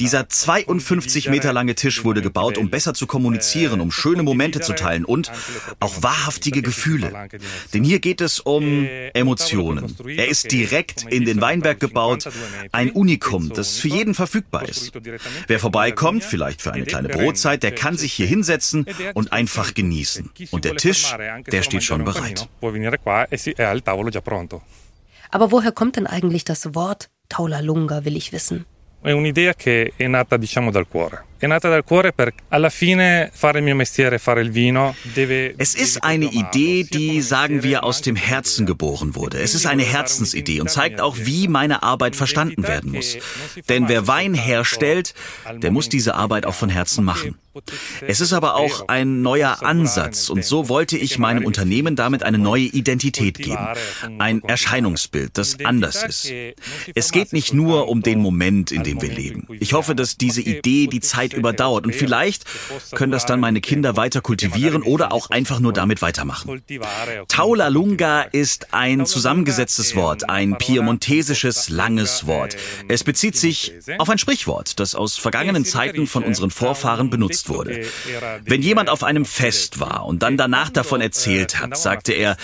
Dieser 0.00 0.28
52 0.28 1.28
Meter 1.28 1.52
lange 1.52 1.74
Tisch 1.74 2.04
wurde 2.04 2.22
gebaut, 2.22 2.58
um 2.58 2.70
besser 2.70 2.94
zu 2.94 3.06
kommunizieren, 3.06 3.80
um 3.80 3.90
schöne 3.90 4.22
Momente 4.22 4.60
zu 4.60 4.74
teilen 4.74 5.04
und 5.04 5.30
auch 5.80 6.02
wahrhaftige 6.02 6.62
Gefühle. 6.62 7.28
Denn 7.72 7.84
hier 7.84 8.00
geht 8.00 8.20
es 8.20 8.40
um 8.40 8.86
Emotionen. 9.14 9.94
Er 10.06 10.28
ist 10.28 10.50
direkt 10.50 11.04
in 11.10 11.24
den 11.24 11.40
Weinberg 11.40 11.80
gebaut, 11.80 12.28
ein 12.72 12.90
Unikum, 12.90 13.50
das 13.50 13.78
für 13.78 13.88
jeden 13.88 14.14
verfügbar 14.14 14.68
ist. 14.68 14.92
Wer 15.46 15.58
vorbeikommt, 15.58 16.24
vielleicht 16.24 16.62
für 16.62 16.72
eine 16.72 16.84
kleine 16.84 17.08
Brotzeit, 17.08 17.62
der 17.62 17.72
kann 17.72 17.96
sich 17.96 18.12
hier 18.12 18.26
hinsetzen 18.26 18.86
und 19.14 19.32
einfach 19.32 19.74
genießen. 19.74 20.30
Und 20.50 20.64
der 20.64 20.76
Tisch, 20.76 21.14
der 21.50 21.62
steht 21.62 21.84
schon 21.84 22.04
bereit 22.04 22.48
venire 22.84 22.98
qua 22.98 23.26
e, 23.28 23.36
si, 23.36 23.50
è 23.50 23.62
al 23.62 23.82
tavolo 23.82 24.10
già 24.10 24.20
pronto. 24.20 24.62
Aber 25.30 25.50
woher 25.50 25.72
kommt 25.72 25.96
denn 25.96 26.06
eigentlich 26.06 26.44
das 26.44 26.74
Wort 26.74 27.08
Taula 27.28 27.60
Lunga, 27.60 28.04
will 28.04 28.16
ich 28.16 28.32
wissen? 28.32 28.66
È 29.00 29.10
un'idea 29.10 29.52
che 29.52 29.92
è 29.96 30.06
nata, 30.06 30.38
diciamo, 30.38 30.70
dal 30.70 30.88
cuore. 30.88 31.24
È 31.36 31.46
nata 31.46 31.68
dal 31.68 31.84
cuore 31.84 32.14
perché 32.14 32.42
alla 32.48 32.70
fine 32.70 33.28
fare 33.34 33.58
il 33.58 33.64
mio 33.64 33.74
mestiere, 33.74 34.18
fare 34.18 34.40
il 34.40 34.50
vino, 34.50 34.94
deve. 35.12 35.52
Es 35.58 35.74
ist 35.74 36.02
eine 36.02 36.24
Idee, 36.24 36.84
die, 36.84 37.20
sagen 37.20 37.62
wir, 37.62 37.84
aus 37.84 38.00
dem 38.00 38.16
Herzen 38.16 38.64
geboren 38.64 39.14
wurde. 39.14 39.42
Es 39.42 39.54
ist 39.54 39.66
eine 39.66 39.82
Herzensidee 39.82 40.62
und 40.62 40.70
zeigt 40.70 41.02
auch, 41.02 41.16
wie 41.18 41.48
meine 41.48 41.82
Arbeit 41.82 42.16
verstanden 42.16 42.62
werden 42.66 42.92
muss. 42.92 43.18
Denn 43.68 43.88
wer 43.88 44.06
Wein 44.06 44.32
herstellt, 44.32 45.12
der 45.54 45.70
muss 45.70 45.90
diese 45.90 46.14
Arbeit 46.14 46.46
auch 46.46 46.54
von 46.54 46.70
Herzen 46.70 47.04
machen. 47.04 47.36
Es 48.06 48.20
ist 48.20 48.32
aber 48.32 48.56
auch 48.56 48.88
ein 48.88 49.22
neuer 49.22 49.62
Ansatz 49.62 50.28
und 50.28 50.44
so 50.44 50.68
wollte 50.68 50.96
ich 50.96 51.18
meinem 51.18 51.44
Unternehmen 51.44 51.96
damit 51.96 52.22
eine 52.22 52.38
neue 52.38 52.64
Identität 52.64 53.38
geben. 53.38 53.66
Ein 54.18 54.42
Erscheinungsbild, 54.42 55.38
das 55.38 55.58
anders 55.64 56.02
ist. 56.02 56.32
Es 56.94 57.12
geht 57.12 57.32
nicht 57.32 57.52
nur 57.52 57.88
um 57.88 58.02
den 58.02 58.20
Moment, 58.20 58.72
in 58.72 58.82
dem 58.82 59.00
wir 59.00 59.10
leben. 59.10 59.46
Ich 59.60 59.72
hoffe, 59.72 59.94
dass 59.94 60.16
diese 60.16 60.40
Idee 60.40 60.88
die 60.88 61.00
Zeit 61.00 61.32
überdauert 61.32 61.86
und 61.86 61.94
vielleicht 61.94 62.44
können 62.92 63.12
das 63.12 63.26
dann 63.26 63.40
meine 63.40 63.60
Kinder 63.60 63.96
weiter 63.96 64.20
kultivieren 64.20 64.82
oder 64.82 65.12
auch 65.12 65.30
einfach 65.30 65.60
nur 65.60 65.72
damit 65.72 66.02
weitermachen. 66.02 66.62
Taula 67.28 67.68
Lunga 67.68 68.22
ist 68.22 68.74
ein 68.74 69.06
zusammengesetztes 69.06 69.94
Wort, 69.94 70.28
ein 70.28 70.58
piemontesisches 70.58 71.68
langes 71.68 72.26
Wort. 72.26 72.56
Es 72.88 73.04
bezieht 73.04 73.36
sich 73.36 73.74
auf 73.98 74.08
ein 74.10 74.18
Sprichwort, 74.18 74.80
das 74.80 74.94
aus 74.94 75.16
vergangenen 75.16 75.64
Zeiten 75.64 76.06
von 76.06 76.24
unseren 76.24 76.50
Vorfahren 76.50 77.10
benutzt 77.10 77.43
wurde. 77.48 77.86
Wenn 78.44 78.62
jemand 78.62 78.88
auf 78.88 79.04
einem 79.04 79.24
Fest 79.24 79.80
war 79.80 80.06
und 80.06 80.22
dann 80.22 80.36
danach 80.36 80.70
davon 80.70 81.00
erzählt 81.00 81.60
hat, 81.60 81.76
sagte 81.76 82.12
er, 82.12 82.36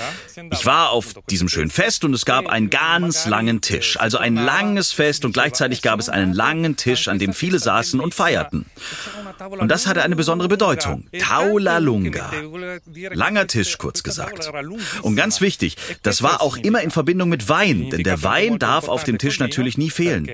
ich 0.52 0.66
war 0.66 0.90
auf 0.90 1.14
diesem 1.28 1.49
schönen 1.49 1.71
Fest 1.71 2.04
und 2.04 2.14
es 2.14 2.25
gab 2.25 2.47
einen 2.47 2.71
ganz 2.71 3.26
langen 3.26 3.61
Tisch. 3.61 3.99
Also 3.99 4.19
ein 4.19 4.37
langes 4.37 4.92
Fest 4.92 5.25
und 5.25 5.33
gleichzeitig 5.33 5.83
gab 5.83 6.00
es 6.00 6.09
einen 6.09 6.33
langen 6.33 6.76
Tisch, 6.76 7.09
an 7.09 7.19
dem 7.19 7.33
viele 7.33 7.59
saßen 7.59 8.00
und 8.00 8.14
feierten. 8.14 8.66
Und 9.59 9.69
das 9.69 9.87
hatte 9.87 10.02
eine 10.02 10.16
besondere 10.16 10.49
Bedeutung. 10.49 11.07
Taula 11.19 11.78
Lunga. 11.78 12.30
Langer 13.12 13.47
Tisch, 13.47 13.78
kurz 13.78 14.02
gesagt. 14.02 14.50
Und 15.02 15.16
ganz 15.16 15.40
wichtig, 15.40 15.76
das 16.02 16.23
war 16.23 16.42
auch 16.42 16.57
immer 16.57 16.83
in 16.83 16.90
Verbindung 16.90 17.28
mit 17.28 17.49
Wein, 17.49 17.90
denn 17.90 18.02
der 18.02 18.23
Wein 18.23 18.59
darf 18.59 18.88
auf 18.88 19.04
dem 19.04 19.19
Tisch 19.19 19.38
natürlich 19.38 19.78
nie 19.78 19.90
fehlen. 19.90 20.30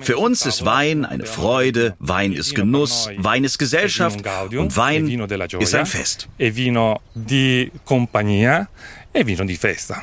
Für 0.00 0.18
uns 0.18 0.46
ist 0.46 0.64
Wein 0.64 1.04
eine 1.04 1.26
Freude, 1.26 1.96
Wein 1.98 2.32
ist 2.32 2.54
Genuss, 2.54 3.08
Wein 3.16 3.44
ist 3.44 3.58
Gesellschaft 3.58 4.03
und 4.06 4.76
Wein 4.76 5.08
ist 5.58 5.74
ein 5.74 5.86
Fest. 5.86 6.28
E 6.38 6.54
vino 6.54 7.00
di 7.14 7.70
compagnia 7.84 8.68
e 9.12 9.24
vino 9.24 9.44
di 9.44 9.56
festa. 9.56 10.02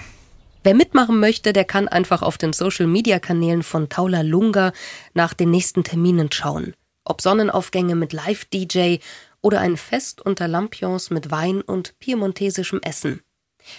Wer 0.63 0.75
mitmachen 0.75 1.20
möchte, 1.20 1.53
der 1.53 1.65
kann 1.65 1.88
einfach 1.88 2.22
auf 2.22 2.38
den 2.38 2.53
Social-Media-Kanälen 2.53 3.63
von 3.63 3.89
Taula 3.89 4.22
Lunga 4.22 4.74
nach 5.13 5.34
den 5.34 5.50
nächsten 5.50 5.84
Terminen 5.84 6.31
schauen. 6.31 6.74
Ob 7.03 7.22
Sonnenaufgänge 7.22 7.96
mit 7.96 8.13
Live-DJ 8.13 8.98
oder 9.41 9.60
ein 9.60 9.75
Fest 9.75 10.22
unter 10.22 10.48
Lampions 10.48 11.10
mit 11.10 11.31
Wein 11.31 11.62
und 11.62 11.98
piemontesischem 12.00 12.79
Essen. 12.84 13.22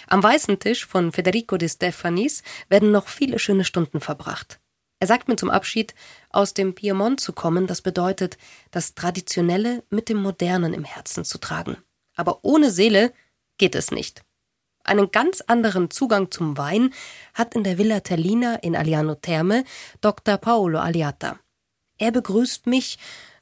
Am 0.07 0.21
weißen 0.21 0.59
Tisch 0.59 0.85
von 0.85 1.11
Federico 1.11 1.57
de 1.57 1.69
Stefanis 1.69 2.43
werden 2.69 2.91
noch 2.91 3.07
viele 3.07 3.39
schöne 3.39 3.63
Stunden 3.63 4.01
verbracht. 4.01 4.59
Er 5.03 5.07
sagt 5.07 5.27
mir 5.27 5.35
zum 5.35 5.49
Abschied, 5.49 5.93
aus 6.29 6.53
dem 6.53 6.75
Piemont 6.75 7.19
zu 7.19 7.33
kommen, 7.33 7.67
das 7.67 7.81
bedeutet, 7.81 8.37
das 8.71 8.95
Traditionelle 8.95 9.83
mit 9.89 10.07
dem 10.07 10.15
Modernen 10.15 10.73
im 10.73 10.85
Herzen 10.85 11.25
zu 11.25 11.39
tragen. 11.39 11.75
Aber 12.15 12.45
ohne 12.45 12.71
Seele 12.71 13.11
geht 13.57 13.75
es 13.75 13.91
nicht. 13.91 14.23
Einen 14.85 15.11
ganz 15.11 15.41
anderen 15.41 15.91
Zugang 15.91 16.31
zum 16.31 16.57
Wein 16.57 16.93
hat 17.33 17.53
in 17.53 17.65
der 17.65 17.77
Villa 17.77 17.99
Terlina 17.99 18.55
in 18.55 18.77
Aliano 18.77 19.15
Terme 19.15 19.65
Dr. 19.99 20.37
Paolo 20.37 20.79
Aliata. 20.79 21.37
Er 21.97 22.13
begrüßt 22.13 22.67
mich, 22.67 22.97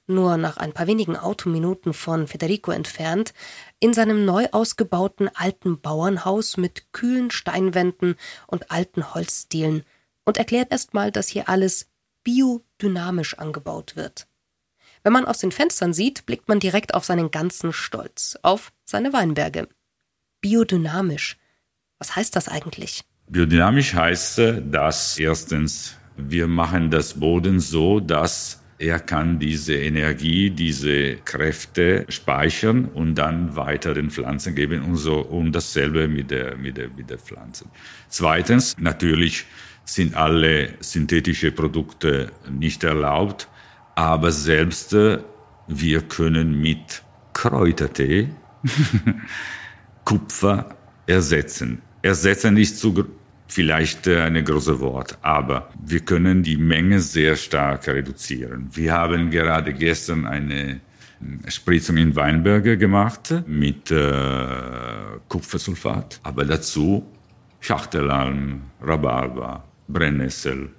nur 0.08 0.38
nach 0.38 0.58
ein 0.58 0.74
paar 0.74 0.88
wenigen 0.88 1.16
Autominuten 1.16 1.94
von 1.94 2.26
Federico 2.26 2.72
entfernt, 2.72 3.36
in 3.80 3.94
seinem 3.94 4.26
neu 4.26 4.48
ausgebauten 4.52 5.30
alten 5.36 5.80
Bauernhaus 5.80 6.58
mit 6.58 6.92
kühlen 6.92 7.30
Steinwänden 7.30 8.16
und 8.48 8.72
alten 8.72 9.14
Holzstielen 9.14 9.84
und 10.26 10.38
erklärt 10.38 10.72
erstmal, 10.72 11.12
dass 11.12 11.28
hier 11.28 11.50
alles 11.50 11.88
biodynamisch 12.24 13.38
angebaut 13.38 13.96
wird. 13.96 14.28
Wenn 15.04 15.14
man 15.14 15.26
aus 15.26 15.40
den 15.40 15.52
Fenstern 15.52 15.94
sieht, 15.94 16.26
blickt 16.26 16.48
man 16.48 16.60
direkt 16.60 16.94
auf 16.94 17.06
seinen 17.06 17.32
ganzen 17.32 17.74
Stolz, 17.74 18.38
auf 18.44 18.72
seine 18.86 19.14
Weinberge. 19.14 19.68
Biodynamisch. 20.42 21.38
Was 21.98 22.16
heißt 22.16 22.36
das 22.36 22.48
eigentlich? 22.48 23.04
Biodynamisch 23.28 23.94
heißt, 23.94 24.42
dass 24.70 25.18
erstens 25.18 25.96
wir 26.18 26.48
machen 26.48 26.92
das 26.92 27.14
Boden 27.20 27.60
so, 27.60 28.00
dass 28.00 28.62
er 28.78 29.00
kann 29.00 29.38
diese 29.38 29.76
Energie, 29.76 30.50
diese 30.50 31.18
Kräfte 31.18 32.06
speichern 32.10 32.86
und 32.86 33.16
dann 33.16 33.56
weiter 33.56 33.94
den 33.94 34.10
Pflanzen 34.10 34.56
geben 34.56 34.84
und 34.84 34.98
so 34.98 35.20
und 35.20 35.52
dasselbe 35.52 36.08
mit 36.08 36.32
der 36.32 36.58
mit 36.58 36.78
der 36.78 36.90
mit 36.90 37.10
der 37.10 37.20
Pflanzen. 37.20 37.70
Zweitens 38.10 38.76
natürlich 38.80 39.46
sind 39.86 40.16
alle 40.16 40.76
synthetische 40.80 41.52
Produkte 41.52 42.32
nicht 42.50 42.84
erlaubt, 42.84 43.48
aber 43.96 44.32
selbst 44.32 44.94
äh, 44.94 45.20
wir 45.68 46.02
können 46.02 46.62
mit 46.62 47.04
Kräutertee 47.34 48.30
Kupfer 50.06 50.76
ersetzen. 51.06 51.82
Ersetzen 52.02 52.58
ist 52.58 52.80
zu 52.80 52.94
vielleicht 53.48 54.08
äh, 54.08 54.22
eine 54.22 54.44
große 54.44 54.80
Wort, 54.80 55.18
aber 55.22 55.70
wir 55.86 56.00
können 56.00 56.42
die 56.42 56.58
Menge 56.58 57.00
sehr 57.00 57.36
stark 57.36 57.88
reduzieren. 57.88 58.70
Wir 58.74 58.94
haben 58.94 59.30
gerade 59.30 59.74
gestern 59.74 60.26
eine 60.26 60.72
äh, 60.72 60.80
Spritzung 61.50 61.98
in 61.98 62.16
Weinberge 62.16 62.78
gemacht 62.78 63.34
mit 63.46 63.92
äh, 63.92 64.46
Kupfersulfat, 65.28 66.20
aber 66.24 66.46
dazu 66.46 67.06
Schachtelalm, 67.60 68.62
Rhabarber, 68.82 69.64
Brennnessel 69.92 70.70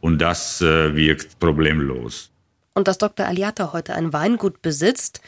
und 0.00 0.18
das 0.18 0.60
äh, 0.60 0.94
wirkt 0.94 1.38
problemlos. 1.38 2.30
Und 2.74 2.86
dass 2.86 2.98
Dr. 2.98 3.26
Aliata 3.26 3.72
heute 3.72 3.94
ein 3.94 4.12
Weingut 4.12 4.62
besitzt, 4.62 5.20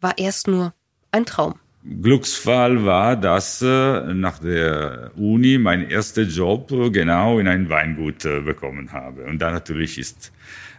war 0.00 0.18
erst 0.18 0.46
nur 0.46 0.72
ein 1.10 1.26
Traum. 1.26 1.54
Glücksfall 1.84 2.84
war, 2.84 3.16
dass 3.16 3.60
äh, 3.60 4.14
nach 4.14 4.38
der 4.38 5.10
Uni 5.16 5.58
mein 5.58 5.90
erster 5.90 6.22
Job 6.22 6.68
genau 6.92 7.40
in 7.40 7.48
ein 7.48 7.68
Weingut 7.68 8.24
äh, 8.24 8.40
bekommen 8.40 8.92
habe. 8.92 9.24
Und 9.24 9.40
da 9.40 9.50
natürlich 9.50 9.98
ist 9.98 10.32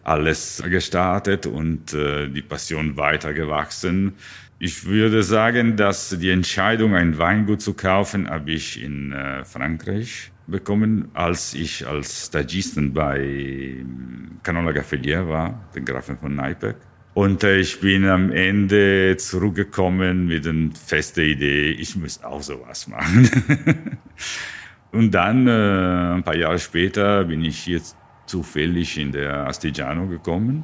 alles 0.03 0.63
gestartet 0.65 1.45
und 1.45 1.93
äh, 1.93 2.29
die 2.29 2.41
Passion 2.41 2.95
weitergewachsen. 2.95 4.13
Ich 4.59 4.85
würde 4.85 5.23
sagen, 5.23 5.75
dass 5.75 6.17
die 6.17 6.29
Entscheidung, 6.29 6.95
ein 6.95 7.17
Weingut 7.17 7.61
zu 7.61 7.73
kaufen, 7.73 8.29
habe 8.29 8.51
ich 8.51 8.81
in 8.81 9.11
äh, 9.11 9.43
Frankreich 9.43 10.31
bekommen, 10.47 11.09
als 11.13 11.53
ich 11.53 11.87
als 11.87 12.27
Stagisten 12.27 12.93
bei 12.93 13.77
Canola 14.43 14.71
Gaffelier 14.71 15.27
war, 15.27 15.69
den 15.75 15.85
Grafen 15.85 16.17
von 16.17 16.35
Neiperk. 16.35 16.77
Und 17.13 17.43
äh, 17.43 17.57
ich 17.59 17.79
bin 17.79 18.05
am 18.05 18.31
Ende 18.31 19.15
zurückgekommen 19.17 20.25
mit 20.25 20.47
einer 20.47 20.71
festen 20.73 21.25
Idee, 21.25 21.71
ich 21.71 21.95
muss 21.95 22.23
auch 22.23 22.41
sowas 22.41 22.87
machen. 22.87 23.29
und 24.91 25.11
dann, 25.11 25.47
äh, 25.47 26.15
ein 26.15 26.23
paar 26.23 26.35
Jahre 26.35 26.57
später, 26.57 27.23
bin 27.25 27.45
ich 27.45 27.67
jetzt 27.67 27.95
zufällig 28.25 28.97
in 28.97 29.11
der 29.11 29.47
Astigiano 29.47 30.07
gekommen, 30.07 30.63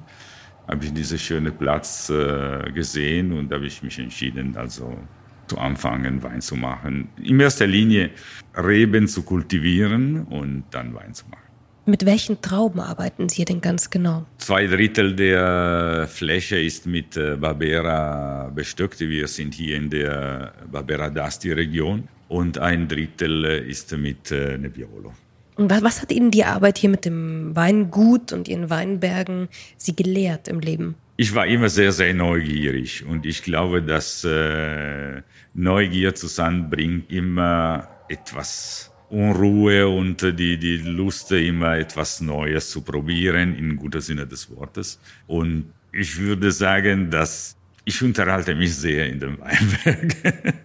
habe 0.67 0.85
ich 0.85 0.93
diesen 0.93 1.19
schönen 1.19 1.55
Platz 1.55 2.09
äh, 2.09 2.71
gesehen 2.71 3.31
und 3.31 3.53
habe 3.53 3.67
ich 3.67 3.83
mich 3.83 3.99
entschieden, 3.99 4.55
also 4.57 4.97
zu 5.49 5.57
anfangen, 5.57 6.23
Wein 6.23 6.41
zu 6.41 6.55
machen. 6.55 7.09
In 7.21 7.39
erster 7.39 7.67
Linie 7.67 8.11
Reben 8.55 9.07
zu 9.07 9.23
kultivieren 9.23 10.23
und 10.25 10.63
dann 10.71 10.93
Wein 10.93 11.13
zu 11.13 11.25
machen. 11.25 11.43
Mit 11.85 12.05
welchen 12.05 12.39
Trauben 12.41 12.79
arbeiten 12.81 13.29
Sie 13.29 13.45
denn 13.45 13.61
ganz 13.61 13.89
genau? 13.89 14.25
Zwei 14.37 14.67
Drittel 14.67 15.15
der 15.15 16.07
Fläche 16.07 16.59
ist 16.61 16.85
mit 16.85 17.17
äh, 17.17 17.35
Barbera 17.35 18.51
bestückt. 18.53 18.99
Wir 18.99 19.27
sind 19.27 19.55
hier 19.55 19.77
in 19.77 19.89
der 19.89 20.53
Barbera 20.71 21.07
d'Asti 21.07 21.55
Region 21.55 22.07
und 22.27 22.59
ein 22.59 22.87
Drittel 22.87 23.43
ist 23.67 23.91
mit 23.97 24.31
äh, 24.31 24.57
Nebbiolo. 24.59 25.13
Und 25.55 25.71
was, 25.71 25.81
was 25.81 26.01
hat 26.01 26.11
Ihnen 26.11 26.29
die 26.29 26.45
Arbeit 26.45 26.77
hier 26.77 26.91
mit 26.91 27.05
dem 27.05 27.55
Weingut 27.55 28.33
und 28.33 28.47
Ihren 28.47 28.69
Weinbergen 28.69 29.49
Sie 29.75 29.95
gelehrt 29.95 30.47
im 30.47 30.59
Leben? 30.59 30.95
Ich 31.21 31.35
war 31.35 31.45
immer 31.47 31.67
sehr, 31.67 31.91
sehr 31.91 32.13
neugierig 32.13 33.03
und 33.05 33.25
ich 33.25 33.43
glaube, 33.43 33.83
dass 33.83 34.23
äh, 34.23 35.21
Neugier 35.53 36.15
zusammen 36.15 36.69
bringt 36.69 37.11
immer 37.11 37.89
etwas 38.07 38.89
Unruhe 39.09 39.89
und 39.89 40.21
die, 40.21 40.57
die 40.57 40.77
Lust, 40.77 41.33
immer 41.33 41.77
etwas 41.77 42.21
Neues 42.21 42.69
zu 42.69 42.83
probieren, 42.83 43.53
in 43.53 43.75
guter 43.75 43.99
Sinne 43.99 44.27
des 44.27 44.49
Wortes. 44.55 44.97
Und 45.27 45.73
ich 45.91 46.17
würde 46.17 46.53
sagen, 46.53 47.11
dass 47.11 47.57
ich 47.83 48.01
unterhalte 48.01 48.55
mich 48.55 48.73
sehr 48.73 49.09
in 49.09 49.19
dem 49.19 49.39
Weinberg. 49.41 50.15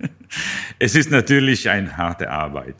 es 0.78 0.94
ist 0.94 1.11
natürlich 1.11 1.68
eine 1.68 1.96
harte 1.96 2.30
Arbeit. 2.30 2.76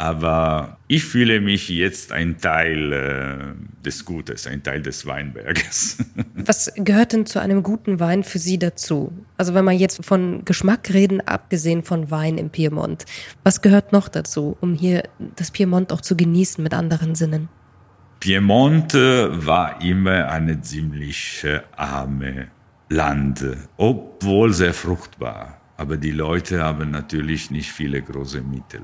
Aber 0.00 0.78
ich 0.86 1.04
fühle 1.04 1.40
mich 1.40 1.68
jetzt 1.68 2.12
ein 2.12 2.38
Teil 2.38 2.92
äh, 2.92 3.82
des 3.84 4.04
Gutes, 4.04 4.46
ein 4.46 4.62
Teil 4.62 4.80
des 4.80 5.06
Weinberges. 5.06 5.98
Was 6.34 6.72
gehört 6.76 7.12
denn 7.12 7.26
zu 7.26 7.40
einem 7.40 7.64
guten 7.64 7.98
Wein 7.98 8.22
für 8.22 8.38
Sie 8.38 8.60
dazu? 8.60 9.12
Also 9.36 9.54
wenn 9.54 9.64
man 9.64 9.76
jetzt 9.76 10.04
von 10.04 10.44
Geschmack 10.44 10.94
reden, 10.94 11.20
abgesehen 11.20 11.82
von 11.82 12.12
Wein 12.12 12.38
im 12.38 12.50
Piemont, 12.50 13.06
was 13.42 13.60
gehört 13.60 13.92
noch 13.92 14.08
dazu, 14.08 14.56
um 14.60 14.74
hier 14.74 15.02
das 15.36 15.50
Piemont 15.50 15.92
auch 15.92 16.00
zu 16.00 16.16
genießen 16.16 16.62
mit 16.62 16.74
anderen 16.74 17.16
Sinnen? 17.16 17.48
Piemont 18.20 18.94
äh, 18.94 19.46
war 19.46 19.80
immer 19.82 20.28
eine 20.28 20.60
ziemlich 20.60 21.42
äh, 21.44 21.60
arme 21.76 22.48
Land, 22.88 23.44
obwohl 23.76 24.52
sehr 24.52 24.74
fruchtbar. 24.74 25.60
Aber 25.76 25.96
die 25.96 26.10
Leute 26.10 26.62
haben 26.62 26.90
natürlich 26.90 27.50
nicht 27.50 27.70
viele 27.70 28.02
große 28.02 28.40
Mittel. 28.40 28.82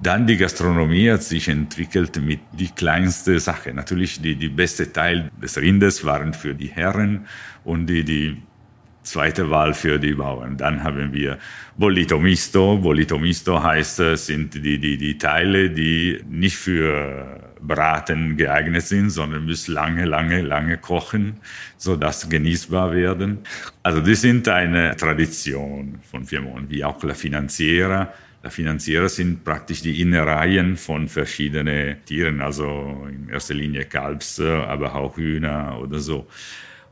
Dann 0.00 0.26
die 0.26 0.36
Gastronomie 0.36 1.10
hat 1.10 1.22
sich 1.22 1.48
entwickelt 1.48 2.20
mit 2.20 2.40
die 2.52 2.70
kleinste 2.70 3.38
Sache. 3.38 3.72
Natürlich 3.72 4.20
die, 4.20 4.34
die 4.34 4.48
beste 4.48 4.92
Teil 4.92 5.30
des 5.40 5.56
Rindes 5.58 6.04
waren 6.04 6.34
für 6.34 6.54
die 6.54 6.68
Herren 6.68 7.26
und 7.64 7.86
die, 7.86 8.02
die 8.04 8.42
zweite 9.02 9.50
Wahl 9.50 9.74
für 9.74 9.98
die 9.98 10.14
Bauern. 10.14 10.56
Dann 10.56 10.82
haben 10.82 11.12
wir 11.12 11.38
Bollito 11.76 12.18
Misto. 12.18 12.78
Bollito 12.78 13.18
Misto 13.18 13.62
heißt, 13.62 14.00
äh, 14.00 14.16
sind 14.16 14.54
die, 14.54 14.78
die, 14.78 14.96
die 14.96 15.18
Teile, 15.18 15.70
die 15.70 16.22
nicht 16.28 16.56
für 16.56 17.52
Braten 17.60 18.36
geeignet 18.36 18.82
sind, 18.82 19.10
sondern 19.10 19.44
müssen 19.44 19.74
lange, 19.74 20.04
lange, 20.04 20.42
lange 20.42 20.78
kochen, 20.78 21.38
so 21.76 21.96
dass 21.96 22.28
genießbar 22.28 22.92
werden. 22.92 23.38
Also 23.82 24.00
das 24.00 24.20
sind 24.20 24.48
eine 24.48 24.96
Tradition 24.96 26.00
von 26.10 26.26
Piemont, 26.26 26.70
wie 26.70 26.84
auch 26.84 27.02
La 27.02 27.14
Finanziera. 27.14 28.12
La 28.42 28.50
Finanziera 28.50 29.08
sind 29.08 29.44
praktisch 29.44 29.82
die 29.82 30.00
Innereien 30.00 30.76
von 30.76 31.06
verschiedenen 31.08 32.04
Tieren, 32.04 32.40
also 32.40 33.06
in 33.08 33.28
erster 33.28 33.54
Linie 33.54 33.84
Kalbs, 33.84 34.40
aber 34.40 34.96
auch 34.96 35.16
Hühner 35.16 35.78
oder 35.80 36.00
so. 36.00 36.26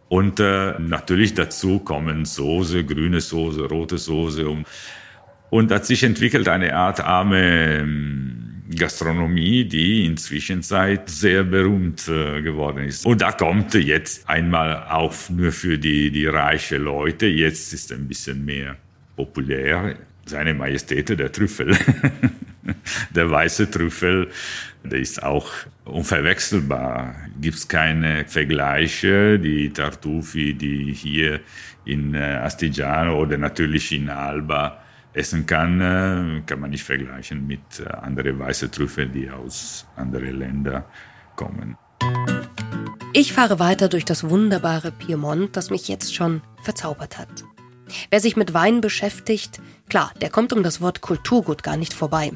Und 0.08 0.40
äh, 0.40 0.74
natürlich 0.78 1.34
dazu 1.34 1.78
kommen 1.80 2.24
Soße, 2.24 2.84
grüne 2.84 3.20
Soße, 3.20 3.64
rote 3.68 3.98
Soße. 3.98 4.48
Und, 4.48 4.66
und 5.50 5.70
hat 5.70 5.86
sich 5.86 6.02
entwickelt 6.02 6.48
eine 6.48 6.74
Art 6.74 7.00
arme 7.00 7.78
ähm, 7.78 8.62
Gastronomie, 8.76 9.64
die 9.64 10.06
inzwischen 10.06 10.62
sehr 10.62 11.44
berühmt 11.44 12.08
äh, 12.08 12.42
geworden 12.42 12.84
ist. 12.84 13.06
Und 13.06 13.22
da 13.22 13.32
kommt 13.32 13.74
jetzt 13.74 14.28
einmal 14.28 14.84
auf 14.88 15.30
nur 15.30 15.52
für 15.52 15.78
die, 15.78 16.10
die 16.10 16.26
reiche 16.26 16.78
Leute. 16.78 17.26
Jetzt 17.26 17.72
ist 17.72 17.92
ein 17.92 18.06
bisschen 18.06 18.44
mehr 18.44 18.76
populär. 19.16 19.96
Seine 20.30 20.54
Majestät, 20.54 21.08
der 21.08 21.32
Trüffel. 21.32 21.76
der 23.10 23.30
weiße 23.30 23.68
Trüffel, 23.68 24.30
der 24.84 25.00
ist 25.00 25.22
auch 25.22 25.50
unverwechselbar. 25.84 27.16
Gibt 27.40 27.56
es 27.56 27.66
keine 27.66 28.24
Vergleiche. 28.26 29.40
Die 29.40 29.70
Tartufi, 29.70 30.54
die 30.54 30.92
hier 30.92 31.40
in 31.84 32.14
äh, 32.14 32.38
Astigiano 32.44 33.18
oder 33.18 33.38
natürlich 33.38 33.90
in 33.90 34.08
Alba 34.08 34.80
essen 35.12 35.46
kann, 35.46 35.80
äh, 35.80 36.42
kann 36.46 36.60
man 36.60 36.70
nicht 36.70 36.84
vergleichen 36.84 37.44
mit 37.44 37.80
äh, 37.84 37.88
anderen 37.88 38.38
weißen 38.38 38.70
Trüffeln, 38.70 39.10
die 39.10 39.28
aus 39.30 39.84
anderen 39.96 40.38
Ländern 40.38 40.84
kommen. 41.34 41.76
Ich 43.12 43.32
fahre 43.32 43.58
weiter 43.58 43.88
durch 43.88 44.04
das 44.04 44.30
wunderbare 44.30 44.92
Piemont, 44.92 45.56
das 45.56 45.70
mich 45.70 45.88
jetzt 45.88 46.14
schon 46.14 46.42
verzaubert 46.62 47.18
hat. 47.18 47.44
Wer 48.10 48.20
sich 48.20 48.36
mit 48.36 48.54
Wein 48.54 48.80
beschäftigt, 48.80 49.60
klar, 49.88 50.12
der 50.20 50.30
kommt 50.30 50.52
um 50.52 50.62
das 50.62 50.80
Wort 50.80 51.00
Kulturgut 51.00 51.62
gar 51.62 51.76
nicht 51.76 51.92
vorbei. 51.92 52.32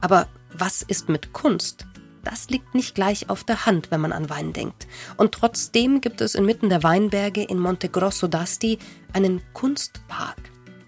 Aber 0.00 0.28
was 0.52 0.82
ist 0.82 1.08
mit 1.08 1.32
Kunst? 1.32 1.86
Das 2.24 2.50
liegt 2.50 2.74
nicht 2.74 2.94
gleich 2.94 3.30
auf 3.30 3.44
der 3.44 3.66
Hand, 3.66 3.90
wenn 3.90 4.00
man 4.00 4.12
an 4.12 4.28
Wein 4.28 4.52
denkt. 4.52 4.86
Und 5.16 5.32
trotzdem 5.32 6.00
gibt 6.00 6.20
es 6.20 6.34
inmitten 6.34 6.68
der 6.68 6.82
Weinberge 6.82 7.42
in 7.42 7.58
Monte 7.58 7.88
Grosso 7.88 8.26
d'Asti 8.26 8.78
einen 9.12 9.40
Kunstpark, 9.54 10.38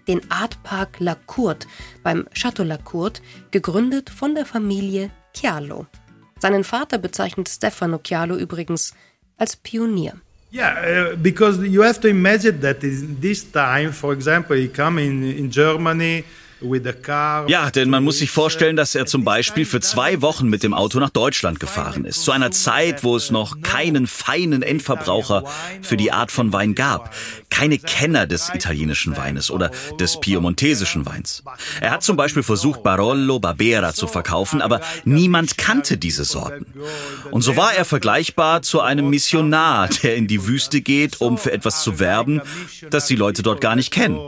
den 0.07 0.29
Art 0.31 0.61
Park 0.63 0.99
La 0.99 1.15
Courte 1.15 1.67
beim 2.03 2.27
Château 2.35 2.63
La 2.63 2.77
Courte, 2.77 3.21
gegründet 3.51 4.09
von 4.09 4.35
der 4.35 4.45
Familie 4.45 5.09
Chialo. 5.35 5.87
Seinen 6.39 6.63
Vater 6.63 6.97
bezeichnet 6.97 7.49
Stefano 7.49 7.99
Chialo 7.99 8.35
übrigens 8.35 8.93
als 9.37 9.55
Pionier. 9.55 10.13
Yeah, 10.53 11.13
uh, 11.13 11.15
because 11.15 11.57
you 11.63 11.81
have 11.81 11.99
to 12.01 12.07
imagine 12.07 12.59
that 12.59 12.83
in 12.83 13.19
this 13.19 13.43
time, 13.43 13.91
for 13.91 14.13
example, 14.13 14.55
he 14.55 14.67
come 14.67 14.99
in, 14.99 15.23
in 15.23 15.49
Germany 15.49 16.25
ja, 17.47 17.71
denn 17.71 17.89
man 17.89 18.03
muss 18.03 18.19
sich 18.19 18.31
vorstellen, 18.31 18.75
dass 18.75 18.95
er 18.95 19.05
zum 19.05 19.23
Beispiel 19.23 19.65
für 19.65 19.81
zwei 19.81 20.21
Wochen 20.21 20.47
mit 20.47 20.63
dem 20.63 20.73
Auto 20.73 20.99
nach 20.99 21.09
Deutschland 21.09 21.59
gefahren 21.59 22.05
ist. 22.05 22.23
Zu 22.23 22.31
einer 22.31 22.51
Zeit, 22.51 23.03
wo 23.03 23.15
es 23.15 23.31
noch 23.31 23.61
keinen 23.61 24.07
feinen 24.07 24.61
Endverbraucher 24.61 25.43
für 25.81 25.97
die 25.97 26.11
Art 26.11 26.31
von 26.31 26.53
Wein 26.53 26.75
gab. 26.75 27.13
Keine 27.49 27.77
Kenner 27.77 28.25
des 28.25 28.51
italienischen 28.53 29.15
Weines 29.17 29.51
oder 29.51 29.71
des 29.99 30.19
piemontesischen 30.19 31.05
Weins. 31.05 31.43
Er 31.81 31.91
hat 31.91 32.03
zum 32.03 32.17
Beispiel 32.17 32.43
versucht, 32.43 32.83
Barolo 32.83 33.39
Barbera 33.39 33.93
zu 33.93 34.07
verkaufen, 34.07 34.61
aber 34.61 34.81
niemand 35.05 35.57
kannte 35.57 35.97
diese 35.97 36.23
Sorten. 36.23 36.65
Und 37.31 37.41
so 37.41 37.55
war 37.55 37.73
er 37.73 37.85
vergleichbar 37.85 38.61
zu 38.61 38.81
einem 38.81 39.09
Missionar, 39.09 39.89
der 40.01 40.15
in 40.15 40.27
die 40.27 40.47
Wüste 40.47 40.81
geht, 40.81 41.21
um 41.21 41.37
für 41.37 41.51
etwas 41.51 41.83
zu 41.83 41.99
werben, 41.99 42.41
das 42.89 43.07
die 43.07 43.15
Leute 43.15 43.43
dort 43.43 43.61
gar 43.61 43.75
nicht 43.75 43.91
kennen. 43.91 44.19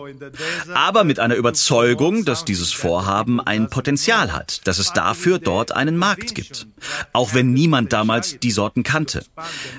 Aber 0.74 1.04
mit 1.04 1.19
einer 1.19 1.36
Überzeugung, 1.36 2.25
dass 2.26 2.46
dieses 2.46 2.72
Vorhaben 2.72 3.40
ein 3.40 3.70
Potenzial 3.70 4.34
hat, 4.34 4.68
dass 4.68 4.80
es 4.80 4.94
dafür 4.94 5.40
dort 5.40 5.72
einen 5.72 5.98
Markt 5.98 6.36
gibt. 6.36 6.68
Auch 7.14 7.34
wenn 7.34 7.54
niemand 7.54 7.94
damals 7.94 8.40
die 8.40 8.52
Sorten 8.52 8.84
kannte. 8.84 9.24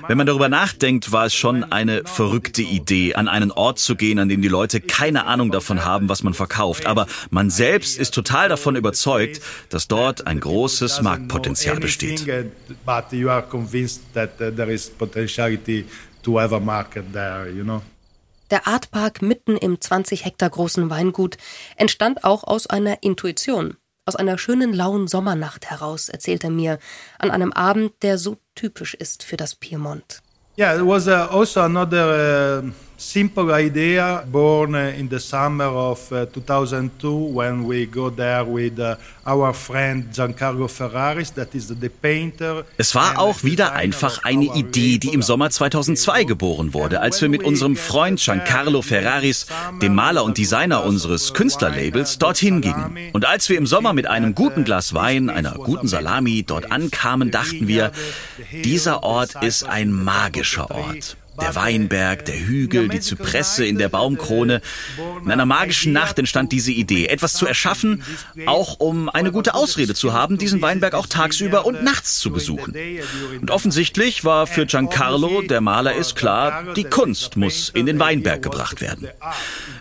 Wenn 0.07 0.17
man 0.17 0.27
darüber 0.27 0.49
nachdenkt, 0.49 1.11
war 1.11 1.25
es 1.25 1.33
schon 1.33 1.63
eine 1.63 2.03
verrückte 2.05 2.61
Idee, 2.61 3.15
an 3.15 3.27
einen 3.27 3.51
Ort 3.51 3.79
zu 3.79 3.95
gehen, 3.95 4.19
an 4.19 4.29
dem 4.29 4.41
die 4.41 4.47
Leute 4.47 4.81
keine 4.81 5.25
Ahnung 5.25 5.51
davon 5.51 5.85
haben, 5.85 6.09
was 6.09 6.23
man 6.23 6.33
verkauft. 6.33 6.85
Aber 6.85 7.07
man 7.29 7.49
selbst 7.49 7.97
ist 7.97 8.13
total 8.13 8.49
davon 8.49 8.75
überzeugt, 8.75 9.41
dass 9.69 9.87
dort 9.87 10.27
ein 10.27 10.39
großes 10.39 11.01
Marktpotenzial 11.01 11.79
besteht. 11.79 12.25
to 16.27 16.37
have 16.39 16.51
a 16.51 16.59
market 16.59 17.13
there, 17.13 17.49
you 17.49 17.63
know. 17.63 17.81
Der 18.49 18.67
Artpark 18.67 19.21
mitten 19.21 19.57
im 19.57 19.81
20 19.81 20.25
Hektar 20.25 20.49
großen 20.49 20.89
Weingut 20.89 21.37
entstand 21.75 22.23
auch 22.23 22.43
aus 22.43 22.67
einer 22.67 23.03
Intuition, 23.03 23.75
aus 24.05 24.15
einer 24.15 24.37
schönen 24.37 24.73
lauen 24.73 25.07
Sommernacht 25.07 25.69
heraus, 25.69 26.09
erzählt 26.09 26.43
er 26.43 26.49
mir, 26.49 26.79
an 27.19 27.31
einem 27.31 27.51
Abend, 27.51 27.91
der 28.03 28.17
so 28.17 28.37
typisch 28.55 28.93
ist 28.93 29.23
für 29.23 29.37
das 29.37 29.55
Piemont. 29.55 30.21
Yeah, 30.57 30.75
it 30.75 30.85
was 30.85 31.07
uh, 31.07 31.27
also 31.29 31.61
another 31.61 32.63
uh 32.63 32.86
simple 32.97 33.51
idea 33.53 34.23
born 34.31 34.75
in 34.75 35.07
the 35.09 35.19
summer 35.19 35.65
of 35.65 36.11
uh, 36.11 36.25
2002 36.25 37.31
when 37.31 37.67
we 37.67 37.85
go 37.85 38.09
there 38.09 38.43
with 38.43 38.79
uh, 38.79 38.95
our 39.25 39.53
friend 39.53 40.11
Giancarlo 40.11 40.67
Ferraris, 40.67 41.31
that 41.31 41.53
is 41.53 41.67
the 41.67 41.89
painter. 41.89 42.65
Es 42.77 42.95
war 42.95 43.19
auch 43.19 43.43
wieder 43.43 43.73
einfach 43.73 44.23
eine 44.23 44.45
Idee, 44.55 44.97
die 44.97 45.13
im 45.13 45.21
Sommer 45.21 45.49
2002 45.49 46.23
geboren 46.23 46.73
wurde, 46.73 47.01
als 47.01 47.21
wir 47.21 47.29
mit 47.29 47.43
unserem 47.43 47.75
Freund 47.75 48.19
Giancarlo 48.19 48.81
Ferraris, 48.81 49.45
dem 49.81 49.93
Maler 49.93 50.23
und 50.23 50.37
Designer 50.37 50.83
unseres 50.83 51.33
Künstlerlabels, 51.33 52.17
dorthin 52.17 52.61
gingen. 52.61 52.97
Und 53.13 53.25
als 53.25 53.47
wir 53.49 53.57
im 53.57 53.67
Sommer 53.67 53.93
mit 53.93 54.07
einem 54.07 54.33
guten 54.33 54.63
Glas 54.63 54.93
Wein, 54.93 55.29
einer 55.29 55.53
guten 55.53 55.87
Salami 55.87 56.43
dort 56.43 56.71
ankamen, 56.71 57.31
dachten 57.31 57.67
wir, 57.67 57.91
dieser 58.63 59.03
Ort 59.03 59.43
ist 59.43 59.63
ein 59.63 59.91
magischer 59.91 60.71
Ort. 60.71 61.17
Der 61.39 61.55
Weinberg, 61.55 62.25
der 62.25 62.39
Hügel, 62.39 62.89
die 62.89 62.99
Zypresse 62.99 63.65
in 63.65 63.77
der 63.77 63.89
Baumkrone. 63.89 64.61
In 65.23 65.31
einer 65.31 65.45
magischen 65.45 65.93
Nacht 65.93 66.17
entstand 66.19 66.51
diese 66.51 66.71
Idee, 66.71 67.07
etwas 67.07 67.33
zu 67.33 67.45
erschaffen, 67.45 68.03
auch 68.45 68.79
um 68.79 69.09
eine 69.09 69.31
gute 69.31 69.53
Ausrede 69.53 69.93
zu 69.93 70.13
haben, 70.13 70.37
diesen 70.37 70.61
Weinberg 70.61 70.93
auch 70.93 71.05
tagsüber 71.05 71.65
und 71.65 71.83
nachts 71.83 72.19
zu 72.19 72.31
besuchen. 72.31 72.75
Und 73.39 73.51
offensichtlich 73.51 74.23
war 74.23 74.47
für 74.47 74.65
Giancarlo, 74.65 75.41
der 75.41 75.61
Maler 75.61 75.95
ist, 75.95 76.15
klar, 76.15 76.73
die 76.75 76.83
Kunst 76.83 77.37
muss 77.37 77.69
in 77.69 77.85
den 77.85 77.99
Weinberg 77.99 78.41
gebracht 78.41 78.81
werden. 78.81 79.07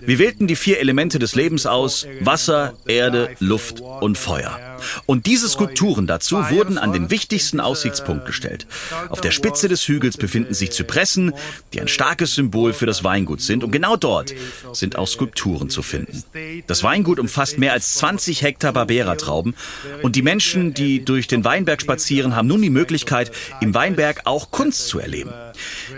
Wir 0.01 0.19
wählten 0.19 0.47
die 0.47 0.57
vier 0.57 0.79
Elemente 0.79 1.19
des 1.19 1.35
Lebens 1.35 1.67
aus, 1.67 2.07
Wasser, 2.21 2.75
Erde, 2.87 3.31
Luft 3.39 3.81
und 3.81 4.19
Feuer. 4.19 4.76
Und 5.07 5.27
diese 5.27 5.49
Skulpturen 5.49 6.07
dazu 6.07 6.37
wurden 6.51 6.79
an 6.79 6.93
den 6.93 7.11
wichtigsten 7.11 7.61
Aussichtspunkt 7.61 8.27
gestellt. 8.27 8.67
Auf 9.09 9.21
der 9.21 9.31
Spitze 9.31 9.69
des 9.69 9.87
Hügels 9.87 10.17
befinden 10.17 10.55
sich 10.55 10.73
Zypressen, 10.73 11.33
die 11.73 11.81
ein 11.81 11.89
starkes 11.89 12.35
Symbol 12.35 12.73
für 12.73 12.87
das 12.87 13.05
Weingut 13.05 13.41
sind. 13.41 13.65
Und 13.65 13.71
genau 13.71 13.97
dort 13.97 14.35
sind 14.73 14.97
auch 14.97 15.09
Skulpturen 15.09 15.71
zu 15.71 15.83
finden. 15.83 16.23
Das 16.67 16.83
Weingut 16.83 17.19
umfasst 17.19 17.59
mehr 17.59 17.73
als 17.73 17.95
20 17.95 18.43
Hektar 18.43 18.73
Barbera-Trauben. 18.73 19.55
Und 20.03 20.17
die 20.17 20.23
Menschen, 20.23 20.75
die 20.75 21.05
durch 21.05 21.27
den 21.27 21.45
Weinberg 21.45 21.81
spazieren, 21.81 22.37
haben 22.37 22.49
nun 22.49 22.63
die 22.63 22.71
Möglichkeit, 22.71 23.31
im 23.61 23.75
Weinberg 23.75 24.23
auch 24.25 24.51
Kunst 24.51 24.89
zu 24.89 24.99
erleben. 24.99 25.31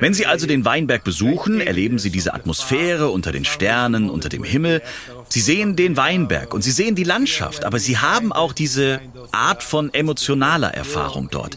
Wenn 0.00 0.14
Sie 0.14 0.26
also 0.26 0.46
den 0.46 0.64
Weinberg 0.64 1.04
besuchen, 1.04 1.60
erleben 1.60 1.98
Sie 1.98 2.10
diese 2.10 2.34
Atmosphäre 2.34 3.08
unter 3.08 3.32
den 3.32 3.44
Sternen, 3.44 4.10
unter 4.10 4.28
dem 4.28 4.44
Himmel. 4.44 4.82
Sie 5.28 5.40
sehen 5.40 5.76
den 5.76 5.96
Weinberg 5.96 6.54
und 6.54 6.62
Sie 6.62 6.70
sehen 6.70 6.94
die 6.94 7.04
Landschaft, 7.04 7.64
aber 7.64 7.78
Sie 7.78 7.98
haben 7.98 8.32
auch 8.32 8.52
diese 8.52 9.00
Art 9.32 9.62
von 9.62 9.92
emotionaler 9.92 10.74
Erfahrung 10.74 11.28
dort. 11.30 11.56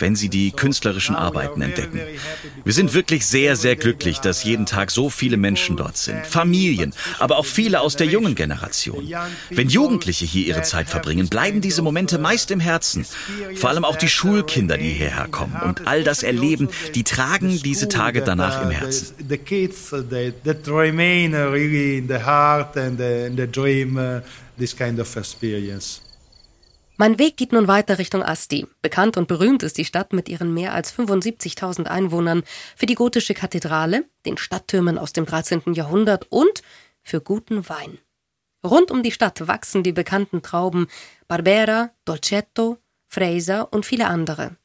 Wenn 0.00 0.16
sie 0.16 0.28
die 0.28 0.50
künstlerischen 0.52 1.14
Arbeiten 1.14 1.62
entdecken. 1.62 2.00
Wir 2.64 2.72
sind 2.72 2.94
wirklich 2.94 3.26
sehr, 3.26 3.56
sehr 3.56 3.76
glücklich, 3.76 4.18
dass 4.18 4.44
jeden 4.44 4.66
Tag 4.66 4.90
so 4.90 5.10
viele 5.10 5.36
Menschen 5.36 5.76
dort 5.76 5.96
sind. 5.96 6.26
Familien, 6.26 6.92
aber 7.18 7.38
auch 7.38 7.46
viele 7.46 7.80
aus 7.80 7.96
der 7.96 8.06
jungen 8.06 8.34
Generation. 8.34 9.12
Wenn 9.50 9.68
Jugendliche 9.68 10.24
hier 10.24 10.46
ihre 10.46 10.62
Zeit 10.62 10.88
verbringen, 10.88 11.28
bleiben 11.28 11.60
diese 11.60 11.82
Momente 11.82 12.18
meist 12.18 12.50
im 12.50 12.60
Herzen. 12.60 13.06
Vor 13.54 13.70
allem 13.70 13.84
auch 13.84 13.96
die 13.96 14.08
Schulkinder, 14.08 14.76
die 14.76 14.90
hierher 14.90 15.28
kommen 15.28 15.56
und 15.62 15.86
all 15.86 16.04
das 16.04 16.22
erleben, 16.22 16.68
die 16.94 17.04
tragen 17.04 17.60
diese 17.62 17.88
Tage 17.88 18.22
danach 18.22 18.62
im 18.62 18.70
Herzen. 18.70 19.14
Mein 27.00 27.18
Weg 27.18 27.38
geht 27.38 27.52
nun 27.52 27.66
weiter 27.66 27.98
Richtung 27.98 28.22
Asti. 28.22 28.66
Bekannt 28.82 29.16
und 29.16 29.26
berühmt 29.26 29.62
ist 29.62 29.78
die 29.78 29.86
Stadt 29.86 30.12
mit 30.12 30.28
ihren 30.28 30.52
mehr 30.52 30.74
als 30.74 30.94
75.000 30.94 31.86
Einwohnern 31.86 32.42
für 32.76 32.84
die 32.84 32.94
gotische 32.94 33.32
Kathedrale, 33.32 34.04
den 34.26 34.36
Stadttürmen 34.36 34.98
aus 34.98 35.14
dem 35.14 35.24
13. 35.24 35.72
Jahrhundert 35.72 36.26
und 36.28 36.60
für 37.02 37.22
guten 37.22 37.66
Wein. 37.70 37.96
Rund 38.62 38.90
um 38.90 39.02
die 39.02 39.12
Stadt 39.12 39.48
wachsen 39.48 39.82
die 39.82 39.92
bekannten 39.92 40.42
Trauben 40.42 40.88
Barbera, 41.26 41.88
Dolcetto, 42.04 42.76
Freisa 43.08 43.62
und 43.62 43.86
viele 43.86 44.06
andere. 44.06 44.56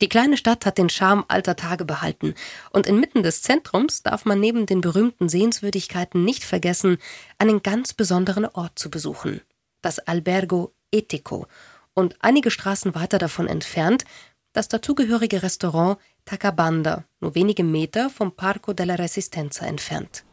Die 0.00 0.08
kleine 0.08 0.38
Stadt 0.38 0.64
hat 0.64 0.78
den 0.78 0.88
Charme 0.88 1.26
alter 1.28 1.54
Tage 1.54 1.84
behalten, 1.84 2.34
und 2.70 2.86
inmitten 2.86 3.22
des 3.22 3.42
Zentrums 3.42 4.02
darf 4.02 4.24
man 4.24 4.40
neben 4.40 4.64
den 4.64 4.80
berühmten 4.80 5.28
Sehenswürdigkeiten 5.28 6.24
nicht 6.24 6.44
vergessen, 6.44 6.96
einen 7.36 7.62
ganz 7.62 7.92
besonderen 7.92 8.46
Ort 8.46 8.78
zu 8.78 8.88
besuchen, 8.88 9.42
das 9.82 9.98
Albergo 9.98 10.72
Etico, 10.90 11.46
und 11.94 12.16
einige 12.20 12.50
Straßen 12.50 12.94
weiter 12.94 13.18
davon 13.18 13.46
entfernt 13.48 14.04
das 14.52 14.68
dazugehörige 14.68 15.42
Restaurant 15.42 15.98
Tacabanda, 16.24 17.04
nur 17.20 17.34
wenige 17.34 17.64
Meter 17.64 18.08
vom 18.08 18.32
Parco 18.32 18.72
della 18.72 18.94
Resistenza 18.94 19.66
entfernt. 19.66 20.24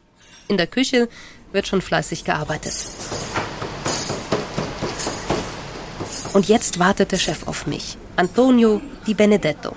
In 0.48 0.56
der 0.56 0.68
Küche 0.68 1.08
wird 1.50 1.66
schon 1.66 1.82
fleißig 1.82 2.24
gearbeitet. 2.24 2.74
Und 6.32 6.48
jetzt 6.48 6.78
wartet 6.78 7.12
der 7.12 7.18
Chef 7.18 7.46
auf 7.46 7.66
mich, 7.66 7.98
Antonio 8.16 8.80
Di 9.06 9.12
Benedetto. 9.12 9.74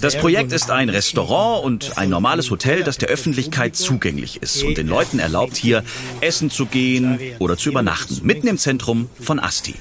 Das 0.00 0.16
Projekt 0.16 0.52
ist 0.52 0.70
ein 0.70 0.88
Restaurant 0.88 1.64
und 1.64 1.98
ein 1.98 2.08
normales 2.08 2.50
Hotel, 2.50 2.82
das 2.82 2.98
der 2.98 3.08
Öffentlichkeit 3.08 3.76
zugänglich 3.76 4.42
ist 4.42 4.62
und 4.62 4.76
den 4.78 4.86
Leuten 4.86 5.18
erlaubt, 5.18 5.56
hier 5.56 5.82
essen 6.20 6.50
zu 6.50 6.66
gehen 6.66 7.18
oder 7.38 7.56
zu 7.56 7.70
übernachten, 7.70 8.20
mitten 8.22 8.46
im 8.46 8.58
Zentrum 8.58 9.08
von 9.20 9.40
Asti. 9.40 9.74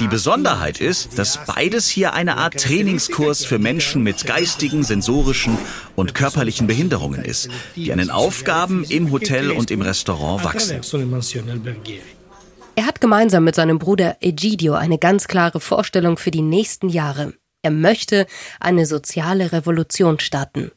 Die 0.00 0.08
Besonderheit 0.08 0.80
ist, 0.80 1.18
dass 1.18 1.38
beides 1.44 1.88
hier 1.88 2.14
eine 2.14 2.36
Art 2.36 2.60
Trainingskurs 2.60 3.44
für 3.44 3.58
Menschen 3.58 4.02
mit 4.02 4.26
geistigen, 4.26 4.82
sensorischen 4.82 5.58
und 5.94 6.14
körperlichen 6.14 6.66
Behinderungen 6.66 7.24
ist, 7.24 7.48
die 7.74 7.92
an 7.92 7.98
den 7.98 8.10
Aufgaben 8.10 8.84
im 8.84 9.10
Hotel 9.10 9.50
und 9.50 9.70
im 9.70 9.82
Restaurant 9.82 10.44
wachsen. 10.44 10.80
Er 12.78 12.84
hat 12.84 13.00
gemeinsam 13.00 13.42
mit 13.42 13.54
seinem 13.54 13.78
Bruder 13.78 14.18
Egidio 14.20 14.74
eine 14.74 14.98
ganz 14.98 15.28
klare 15.28 15.60
Vorstellung 15.60 16.18
für 16.18 16.30
die 16.30 16.42
nächsten 16.42 16.90
Jahre. 16.90 17.32
Er 17.62 17.70
möchte 17.70 18.26
eine 18.60 18.84
soziale 18.84 19.50
Revolution 19.52 20.20
starten. 20.20 20.72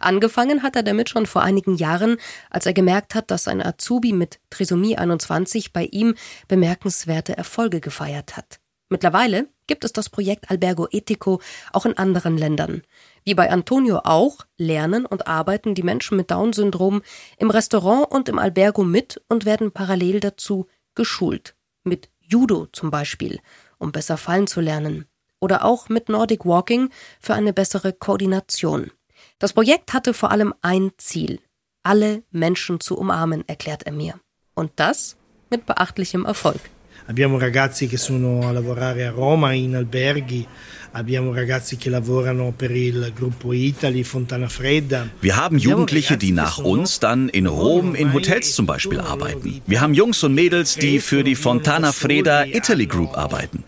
Angefangen 0.00 0.64
hat 0.64 0.74
er 0.74 0.82
damit 0.82 1.10
schon 1.10 1.26
vor 1.26 1.42
einigen 1.42 1.76
Jahren, 1.76 2.16
als 2.50 2.66
er 2.66 2.72
gemerkt 2.72 3.14
hat, 3.14 3.30
dass 3.30 3.46
ein 3.46 3.64
Azubi 3.64 4.12
mit 4.12 4.40
Trisomie 4.50 4.98
21 4.98 5.72
bei 5.72 5.84
ihm 5.84 6.16
bemerkenswerte 6.48 7.36
Erfolge 7.36 7.80
gefeiert 7.80 8.36
hat. 8.36 8.58
Mittlerweile 8.88 9.46
gibt 9.68 9.84
es 9.84 9.92
das 9.92 10.10
Projekt 10.10 10.50
Albergo 10.50 10.88
Etico 10.90 11.40
auch 11.72 11.86
in 11.86 11.96
anderen 11.96 12.36
Ländern. 12.36 12.82
Wie 13.22 13.34
bei 13.34 13.48
Antonio 13.48 14.00
auch, 14.02 14.38
lernen 14.58 15.06
und 15.06 15.28
arbeiten 15.28 15.76
die 15.76 15.84
Menschen 15.84 16.16
mit 16.16 16.32
Down-Syndrom 16.32 17.02
im 17.38 17.50
Restaurant 17.50 18.10
und 18.10 18.28
im 18.28 18.40
Albergo 18.40 18.82
mit 18.82 19.22
und 19.28 19.44
werden 19.44 19.70
parallel 19.70 20.18
dazu 20.18 20.66
geschult. 20.94 21.54
Mit 21.82 22.08
Judo 22.20 22.66
zum 22.72 22.90
Beispiel, 22.90 23.40
um 23.78 23.92
besser 23.92 24.16
fallen 24.16 24.46
zu 24.46 24.60
lernen. 24.60 25.06
Oder 25.40 25.64
auch 25.64 25.88
mit 25.88 26.08
Nordic 26.08 26.46
Walking 26.46 26.90
für 27.20 27.34
eine 27.34 27.52
bessere 27.52 27.92
Koordination. 27.92 28.90
Das 29.38 29.52
Projekt 29.52 29.92
hatte 29.92 30.14
vor 30.14 30.30
allem 30.30 30.54
ein 30.62 30.92
Ziel. 30.96 31.40
Alle 31.82 32.22
Menschen 32.30 32.80
zu 32.80 32.96
umarmen, 32.96 33.46
erklärt 33.46 33.82
er 33.82 33.92
mir. 33.92 34.18
Und 34.54 34.72
das 34.76 35.16
mit 35.50 35.66
beachtlichem 35.66 36.24
Erfolg. 36.24 36.60
Abbiamo 37.06 37.36
ragazzi 37.36 37.86
che 37.86 37.98
sono 37.98 38.48
a 38.48 38.52
lavorare 38.52 39.04
a 39.06 39.10
Roma 39.10 39.52
in 39.52 39.76
alberghi 39.76 40.46
Abbiamo 40.96 41.34
ragazzi 41.34 41.76
che 41.76 41.90
lavorano 41.90 42.52
per 42.56 42.70
il 42.70 43.12
gruppo 43.16 43.52
Italy, 43.52 44.04
Fontana 44.04 44.48
Fredda. 44.48 45.08
Wir 45.20 45.34
haben 45.34 45.58
Jugendliche, 45.58 46.16
die 46.16 46.30
nach 46.30 46.58
uns 46.58 47.00
dann 47.00 47.28
in 47.30 47.48
Rom 47.48 47.96
in 47.96 48.12
Hotels 48.12 48.54
zum 48.54 48.66
Beispiel 48.66 49.00
arbeiten. 49.00 49.60
Wir 49.66 49.80
haben 49.80 49.92
Jungs 49.92 50.22
und 50.22 50.34
Mädels, 50.34 50.76
die 50.76 51.00
für 51.00 51.24
die 51.24 51.34
Fontana 51.34 51.90
Fredda 51.90 52.44
Italy 52.44 52.86
Group 52.86 53.18
arbeiten. 53.18 53.64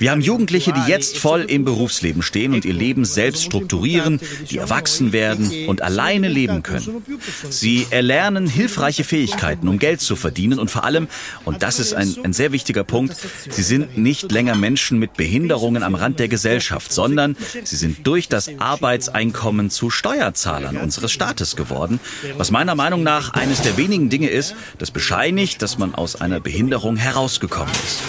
Wir 0.00 0.10
haben 0.10 0.20
Jugendliche, 0.20 0.72
die 0.72 0.90
jetzt 0.90 1.16
voll 1.16 1.42
im 1.42 1.64
Berufsleben 1.64 2.22
stehen 2.22 2.54
und 2.54 2.64
ihr 2.64 2.74
Leben 2.74 3.04
selbst 3.04 3.44
strukturieren, 3.44 4.18
die 4.50 4.58
erwachsen 4.58 5.12
werden 5.12 5.68
und 5.68 5.80
alleine 5.80 6.26
leben 6.26 6.64
können. 6.64 7.04
Sie 7.50 7.86
erlernen 7.90 8.48
hilfreiche 8.48 9.04
Fähigkeiten, 9.04 9.68
um 9.68 9.78
Geld 9.78 10.00
zu 10.00 10.16
verdienen 10.16 10.58
und 10.58 10.72
vor 10.72 10.82
allem, 10.82 11.06
und 11.44 11.62
das 11.62 11.78
ist 11.78 11.94
ein, 11.94 12.16
ein 12.24 12.32
sehr 12.32 12.50
wichtiger 12.50 12.82
Punkt, 12.82 13.14
sie 13.48 13.62
sind 13.62 13.96
nicht 13.96 14.32
länger 14.32 14.56
Menschen 14.56 14.98
mit 14.98 15.14
Behinderungen 15.14 15.84
am 15.84 15.94
Rand 15.94 16.18
der 16.18 16.26
Gesellschaft 16.26 16.63
Gesellschaft, 16.64 16.92
sondern 16.92 17.36
sie 17.64 17.76
sind 17.76 18.06
durch 18.06 18.28
das 18.28 18.50
Arbeitseinkommen 18.58 19.70
zu 19.70 19.90
Steuerzahlern 19.90 20.76
unseres 20.76 21.12
Staates 21.12 21.56
geworden, 21.56 22.00
was 22.36 22.50
meiner 22.50 22.74
Meinung 22.74 23.02
nach 23.02 23.34
eines 23.34 23.60
der 23.60 23.76
wenigen 23.76 24.08
Dinge 24.08 24.28
ist, 24.28 24.54
das 24.78 24.90
bescheinigt, 24.90 25.60
dass 25.62 25.78
man 25.78 25.94
aus 25.94 26.20
einer 26.20 26.40
Behinderung 26.40 26.96
herausgekommen 26.96 27.74
ist. 27.84 28.02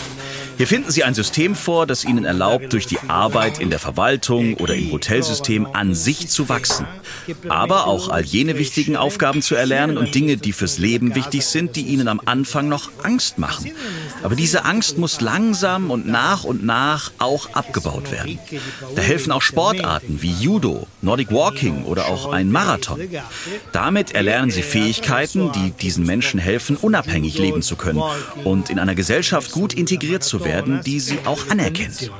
Hier 0.58 0.68
finden 0.68 0.89
Sie 0.89 1.04
ein 1.04 1.13
System 1.13 1.54
vor, 1.54 1.86
das 1.86 2.06
Ihnen 2.06 2.24
erlaubt, 2.24 2.72
durch 2.72 2.88
die 2.88 3.00
Arbeit 3.10 3.60
in 3.60 3.70
der 3.70 3.80
Verwaltung 3.80 4.54
oder 4.56 4.74
im 4.74 4.89
Hotelsystem 4.89 5.68
an 5.74 5.94
sich 5.94 6.30
zu 6.30 6.48
wachsen. 6.48 6.88
Aber 7.50 7.88
auch 7.88 8.08
all 8.08 8.24
jene 8.24 8.58
wichtigen 8.58 8.96
Aufgaben 8.96 9.41
zu 9.41 9.56
erlernen 9.56 9.98
und 9.98 10.15
Dinge, 10.15 10.38
die 10.38 10.54
fürs 10.54 10.78
Leben 10.78 11.13
wichtig 11.13 11.46
sind, 11.46 11.76
die 11.76 11.82
Ihnen 11.82 12.08
am 12.08 12.22
Anfang 12.24 12.70
noch 12.70 12.89
Angst 13.04 13.38
machen. 13.38 13.72
Aber 14.26 14.36
diese 14.36 14.66
Angst 14.66 14.98
muss 14.98 15.22
langsam 15.22 15.92
und 15.92 16.08
nach 16.08 16.46
und 16.46 16.66
nach 16.66 17.12
auch 17.20 17.54
abgebaut 17.54 18.12
werden. 18.12 18.40
Da 18.96 19.04
helfen 19.04 19.32
auch 19.32 19.44
Sportarten 19.44 20.24
wie 20.24 20.32
Judo, 20.32 20.88
Nordic 21.04 21.32
Walking 21.32 21.84
oder 21.84 22.08
auch 22.08 22.32
ein 22.32 22.52
Marathon. 22.52 23.00
Damit 23.72 24.16
erlernen 24.16 24.50
Sie 24.50 24.64
Fähigkeiten, 24.64 25.52
die 25.52 25.70
diesen 25.70 26.08
Menschen 26.08 26.40
helfen, 26.40 26.76
unabhängig 26.76 27.38
leben 27.38 27.62
zu 27.62 27.76
können 27.76 28.02
und 28.44 28.72
in 28.72 28.80
einer 28.80 28.96
Gesellschaft 28.96 29.52
gut 29.52 29.74
integriert 29.74 30.24
zu 30.24 30.44
werden 30.44 30.82
die 30.84 31.00
sie 31.00 31.20
auch 31.26 31.50
anerkennt. 31.50 32.12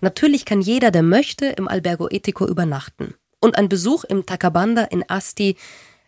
Natürlich 0.00 0.44
kann 0.44 0.60
jeder, 0.60 0.90
der 0.92 1.02
möchte, 1.02 1.46
im 1.46 1.66
Albergo 1.66 2.08
Etico 2.08 2.46
übernachten. 2.46 3.14
Und 3.40 3.58
ein 3.58 3.68
Besuch 3.68 4.04
im 4.04 4.26
Takabanda 4.26 4.84
in 4.84 5.04
Asti 5.08 5.56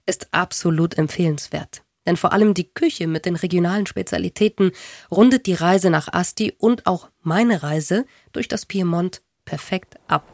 ist 0.07 0.29
absolut 0.33 0.97
empfehlenswert. 0.97 1.83
Denn 2.07 2.17
vor 2.17 2.33
allem 2.33 2.55
die 2.55 2.73
Küche 2.73 3.07
mit 3.07 3.27
den 3.27 3.37
regionalen 3.37 3.87
Spezialitäten 3.87 4.73
rundet 5.11 5.47
die 5.47 5.55
Reise 5.55 5.91
nach 5.91 6.11
Asti 6.11 6.55
und 6.57 6.87
auch 6.87 7.11
meine 7.21 7.62
Reise 7.62 8.07
durch 8.33 8.49
das 8.49 8.64
Piemont 8.64 9.21
perfekt 9.45 9.97
ab. 10.09 10.27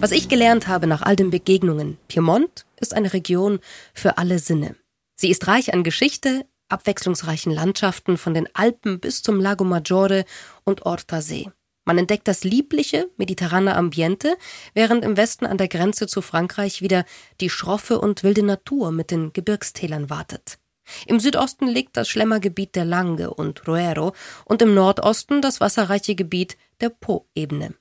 Was 0.00 0.12
ich 0.12 0.28
gelernt 0.28 0.68
habe 0.68 0.86
nach 0.86 1.02
all 1.02 1.16
den 1.16 1.30
Begegnungen, 1.30 1.98
Piemont 2.08 2.66
ist 2.80 2.94
eine 2.94 3.12
Region 3.12 3.60
für 3.92 4.18
alle 4.18 4.38
Sinne. 4.38 4.76
Sie 5.16 5.30
ist 5.30 5.46
reich 5.46 5.72
an 5.72 5.82
Geschichte, 5.82 6.46
abwechslungsreichen 6.68 7.52
Landschaften 7.52 8.16
von 8.16 8.34
den 8.34 8.48
Alpen 8.54 9.00
bis 9.00 9.22
zum 9.22 9.40
Lago 9.40 9.64
Maggiore 9.64 10.24
und 10.64 10.86
Ortasee. 10.86 11.50
Man 11.84 11.98
entdeckt 11.98 12.26
das 12.28 12.44
liebliche, 12.44 13.10
mediterrane 13.18 13.76
Ambiente, 13.76 14.36
während 14.72 15.04
im 15.04 15.16
Westen 15.16 15.44
an 15.44 15.58
der 15.58 15.68
Grenze 15.68 16.06
zu 16.06 16.22
Frankreich 16.22 16.80
wieder 16.80 17.04
die 17.40 17.50
schroffe 17.50 18.00
und 18.00 18.22
wilde 18.22 18.42
Natur 18.42 18.90
mit 18.90 19.10
den 19.10 19.32
Gebirgstälern 19.32 20.08
wartet. 20.08 20.58
Im 21.06 21.20
Südosten 21.20 21.66
liegt 21.66 21.96
das 21.96 22.08
Schlemmergebiet 22.08 22.74
der 22.74 22.84
Lange 22.84 23.32
und 23.32 23.66
Roero 23.66 24.14
und 24.44 24.62
im 24.62 24.74
Nordosten 24.74 25.42
das 25.42 25.60
wasserreiche 25.60 26.14
Gebiet 26.14 26.56
der 26.80 26.90
Po-Ebene. 26.90 27.74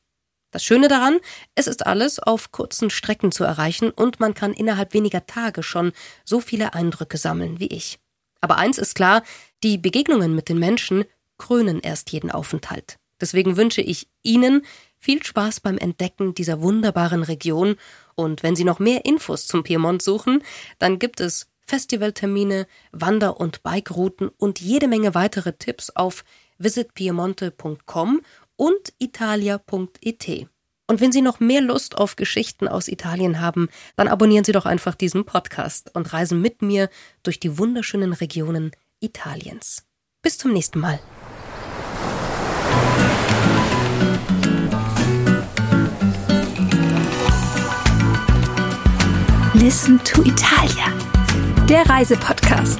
Das 0.52 0.64
Schöne 0.64 0.88
daran, 0.88 1.20
es 1.56 1.68
ist 1.68 1.86
alles 1.86 2.20
auf 2.20 2.52
kurzen 2.52 2.90
Strecken 2.90 3.32
zu 3.32 3.44
erreichen 3.44 3.90
und 3.90 4.20
man 4.20 4.36
kann 4.36 4.54
innerhalb 4.54 4.94
weniger 4.94 5.26
Tage 5.26 5.64
schon 5.64 5.94
so 6.24 6.40
viele 6.40 6.74
Eindrücke 6.74 7.18
sammeln 7.18 7.60
wie 7.60 7.68
ich. 7.68 8.00
Aber 8.44 8.58
eins 8.58 8.78
ist 8.78 8.96
klar, 8.96 9.24
die 9.64 9.78
Begegnungen 9.78 10.36
mit 10.36 10.50
den 10.50 10.60
Menschen 10.60 11.06
krönen 11.38 11.80
erst 11.80 12.12
jeden 12.12 12.30
Aufenthalt. 12.30 12.98
Deswegen 13.22 13.56
wünsche 13.56 13.80
ich 13.82 14.10
Ihnen 14.22 14.66
viel 15.00 15.24
Spaß 15.24 15.62
beim 15.62 15.78
Entdecken 15.78 16.34
dieser 16.34 16.62
wunderbaren 16.62 17.24
Region 17.24 17.78
Und 18.16 18.44
wenn 18.44 18.58
Sie 18.58 18.66
noch 18.66 18.80
mehr 18.80 19.06
Infos 19.06 19.48
zum 19.48 19.64
Piemont 19.64 20.02
suchen, 20.02 20.44
dann 20.78 21.00
gibt 21.00 21.22
es 21.22 21.48
Festivaltermine, 21.66 22.68
Wander- 22.92 23.40
und 23.40 23.64
Bikerouten 23.64 24.28
und 24.28 24.60
jede 24.60 24.90
Menge 24.90 25.16
weitere 25.16 25.54
Tipps 25.54 25.90
auf 25.92 26.26
visitpiemonte.com 26.58 28.22
und 28.58 28.94
italia.it. 29.00 30.50
Und 30.88 31.00
wenn 31.00 31.12
Sie 31.12 31.22
noch 31.22 31.40
mehr 31.40 31.62
Lust 31.62 31.98
auf 31.98 32.16
Geschichten 32.16 32.68
aus 32.68 32.88
Italien 32.88 33.40
haben, 33.40 33.70
dann 33.96 34.08
abonnieren 34.08 34.44
Sie 34.44 34.52
doch 34.52 34.66
einfach 34.66 34.96
diesen 34.96 35.26
Podcast 35.26 35.96
und 35.96 36.12
reisen 36.12 36.42
mit 36.42 36.62
mir 36.62 36.90
durch 37.24 37.40
die 37.40 37.58
wunderschönen 37.58 38.14
Regionen 38.14 38.72
Italiens. 39.00 39.86
Bis 40.22 40.38
zum 40.38 40.52
nächsten 40.52 40.80
Mal. 40.80 41.00
Listen 49.54 50.04
to 50.04 50.22
Italia, 50.24 50.92
der 51.70 51.88
Reisepodcast. 51.90 52.80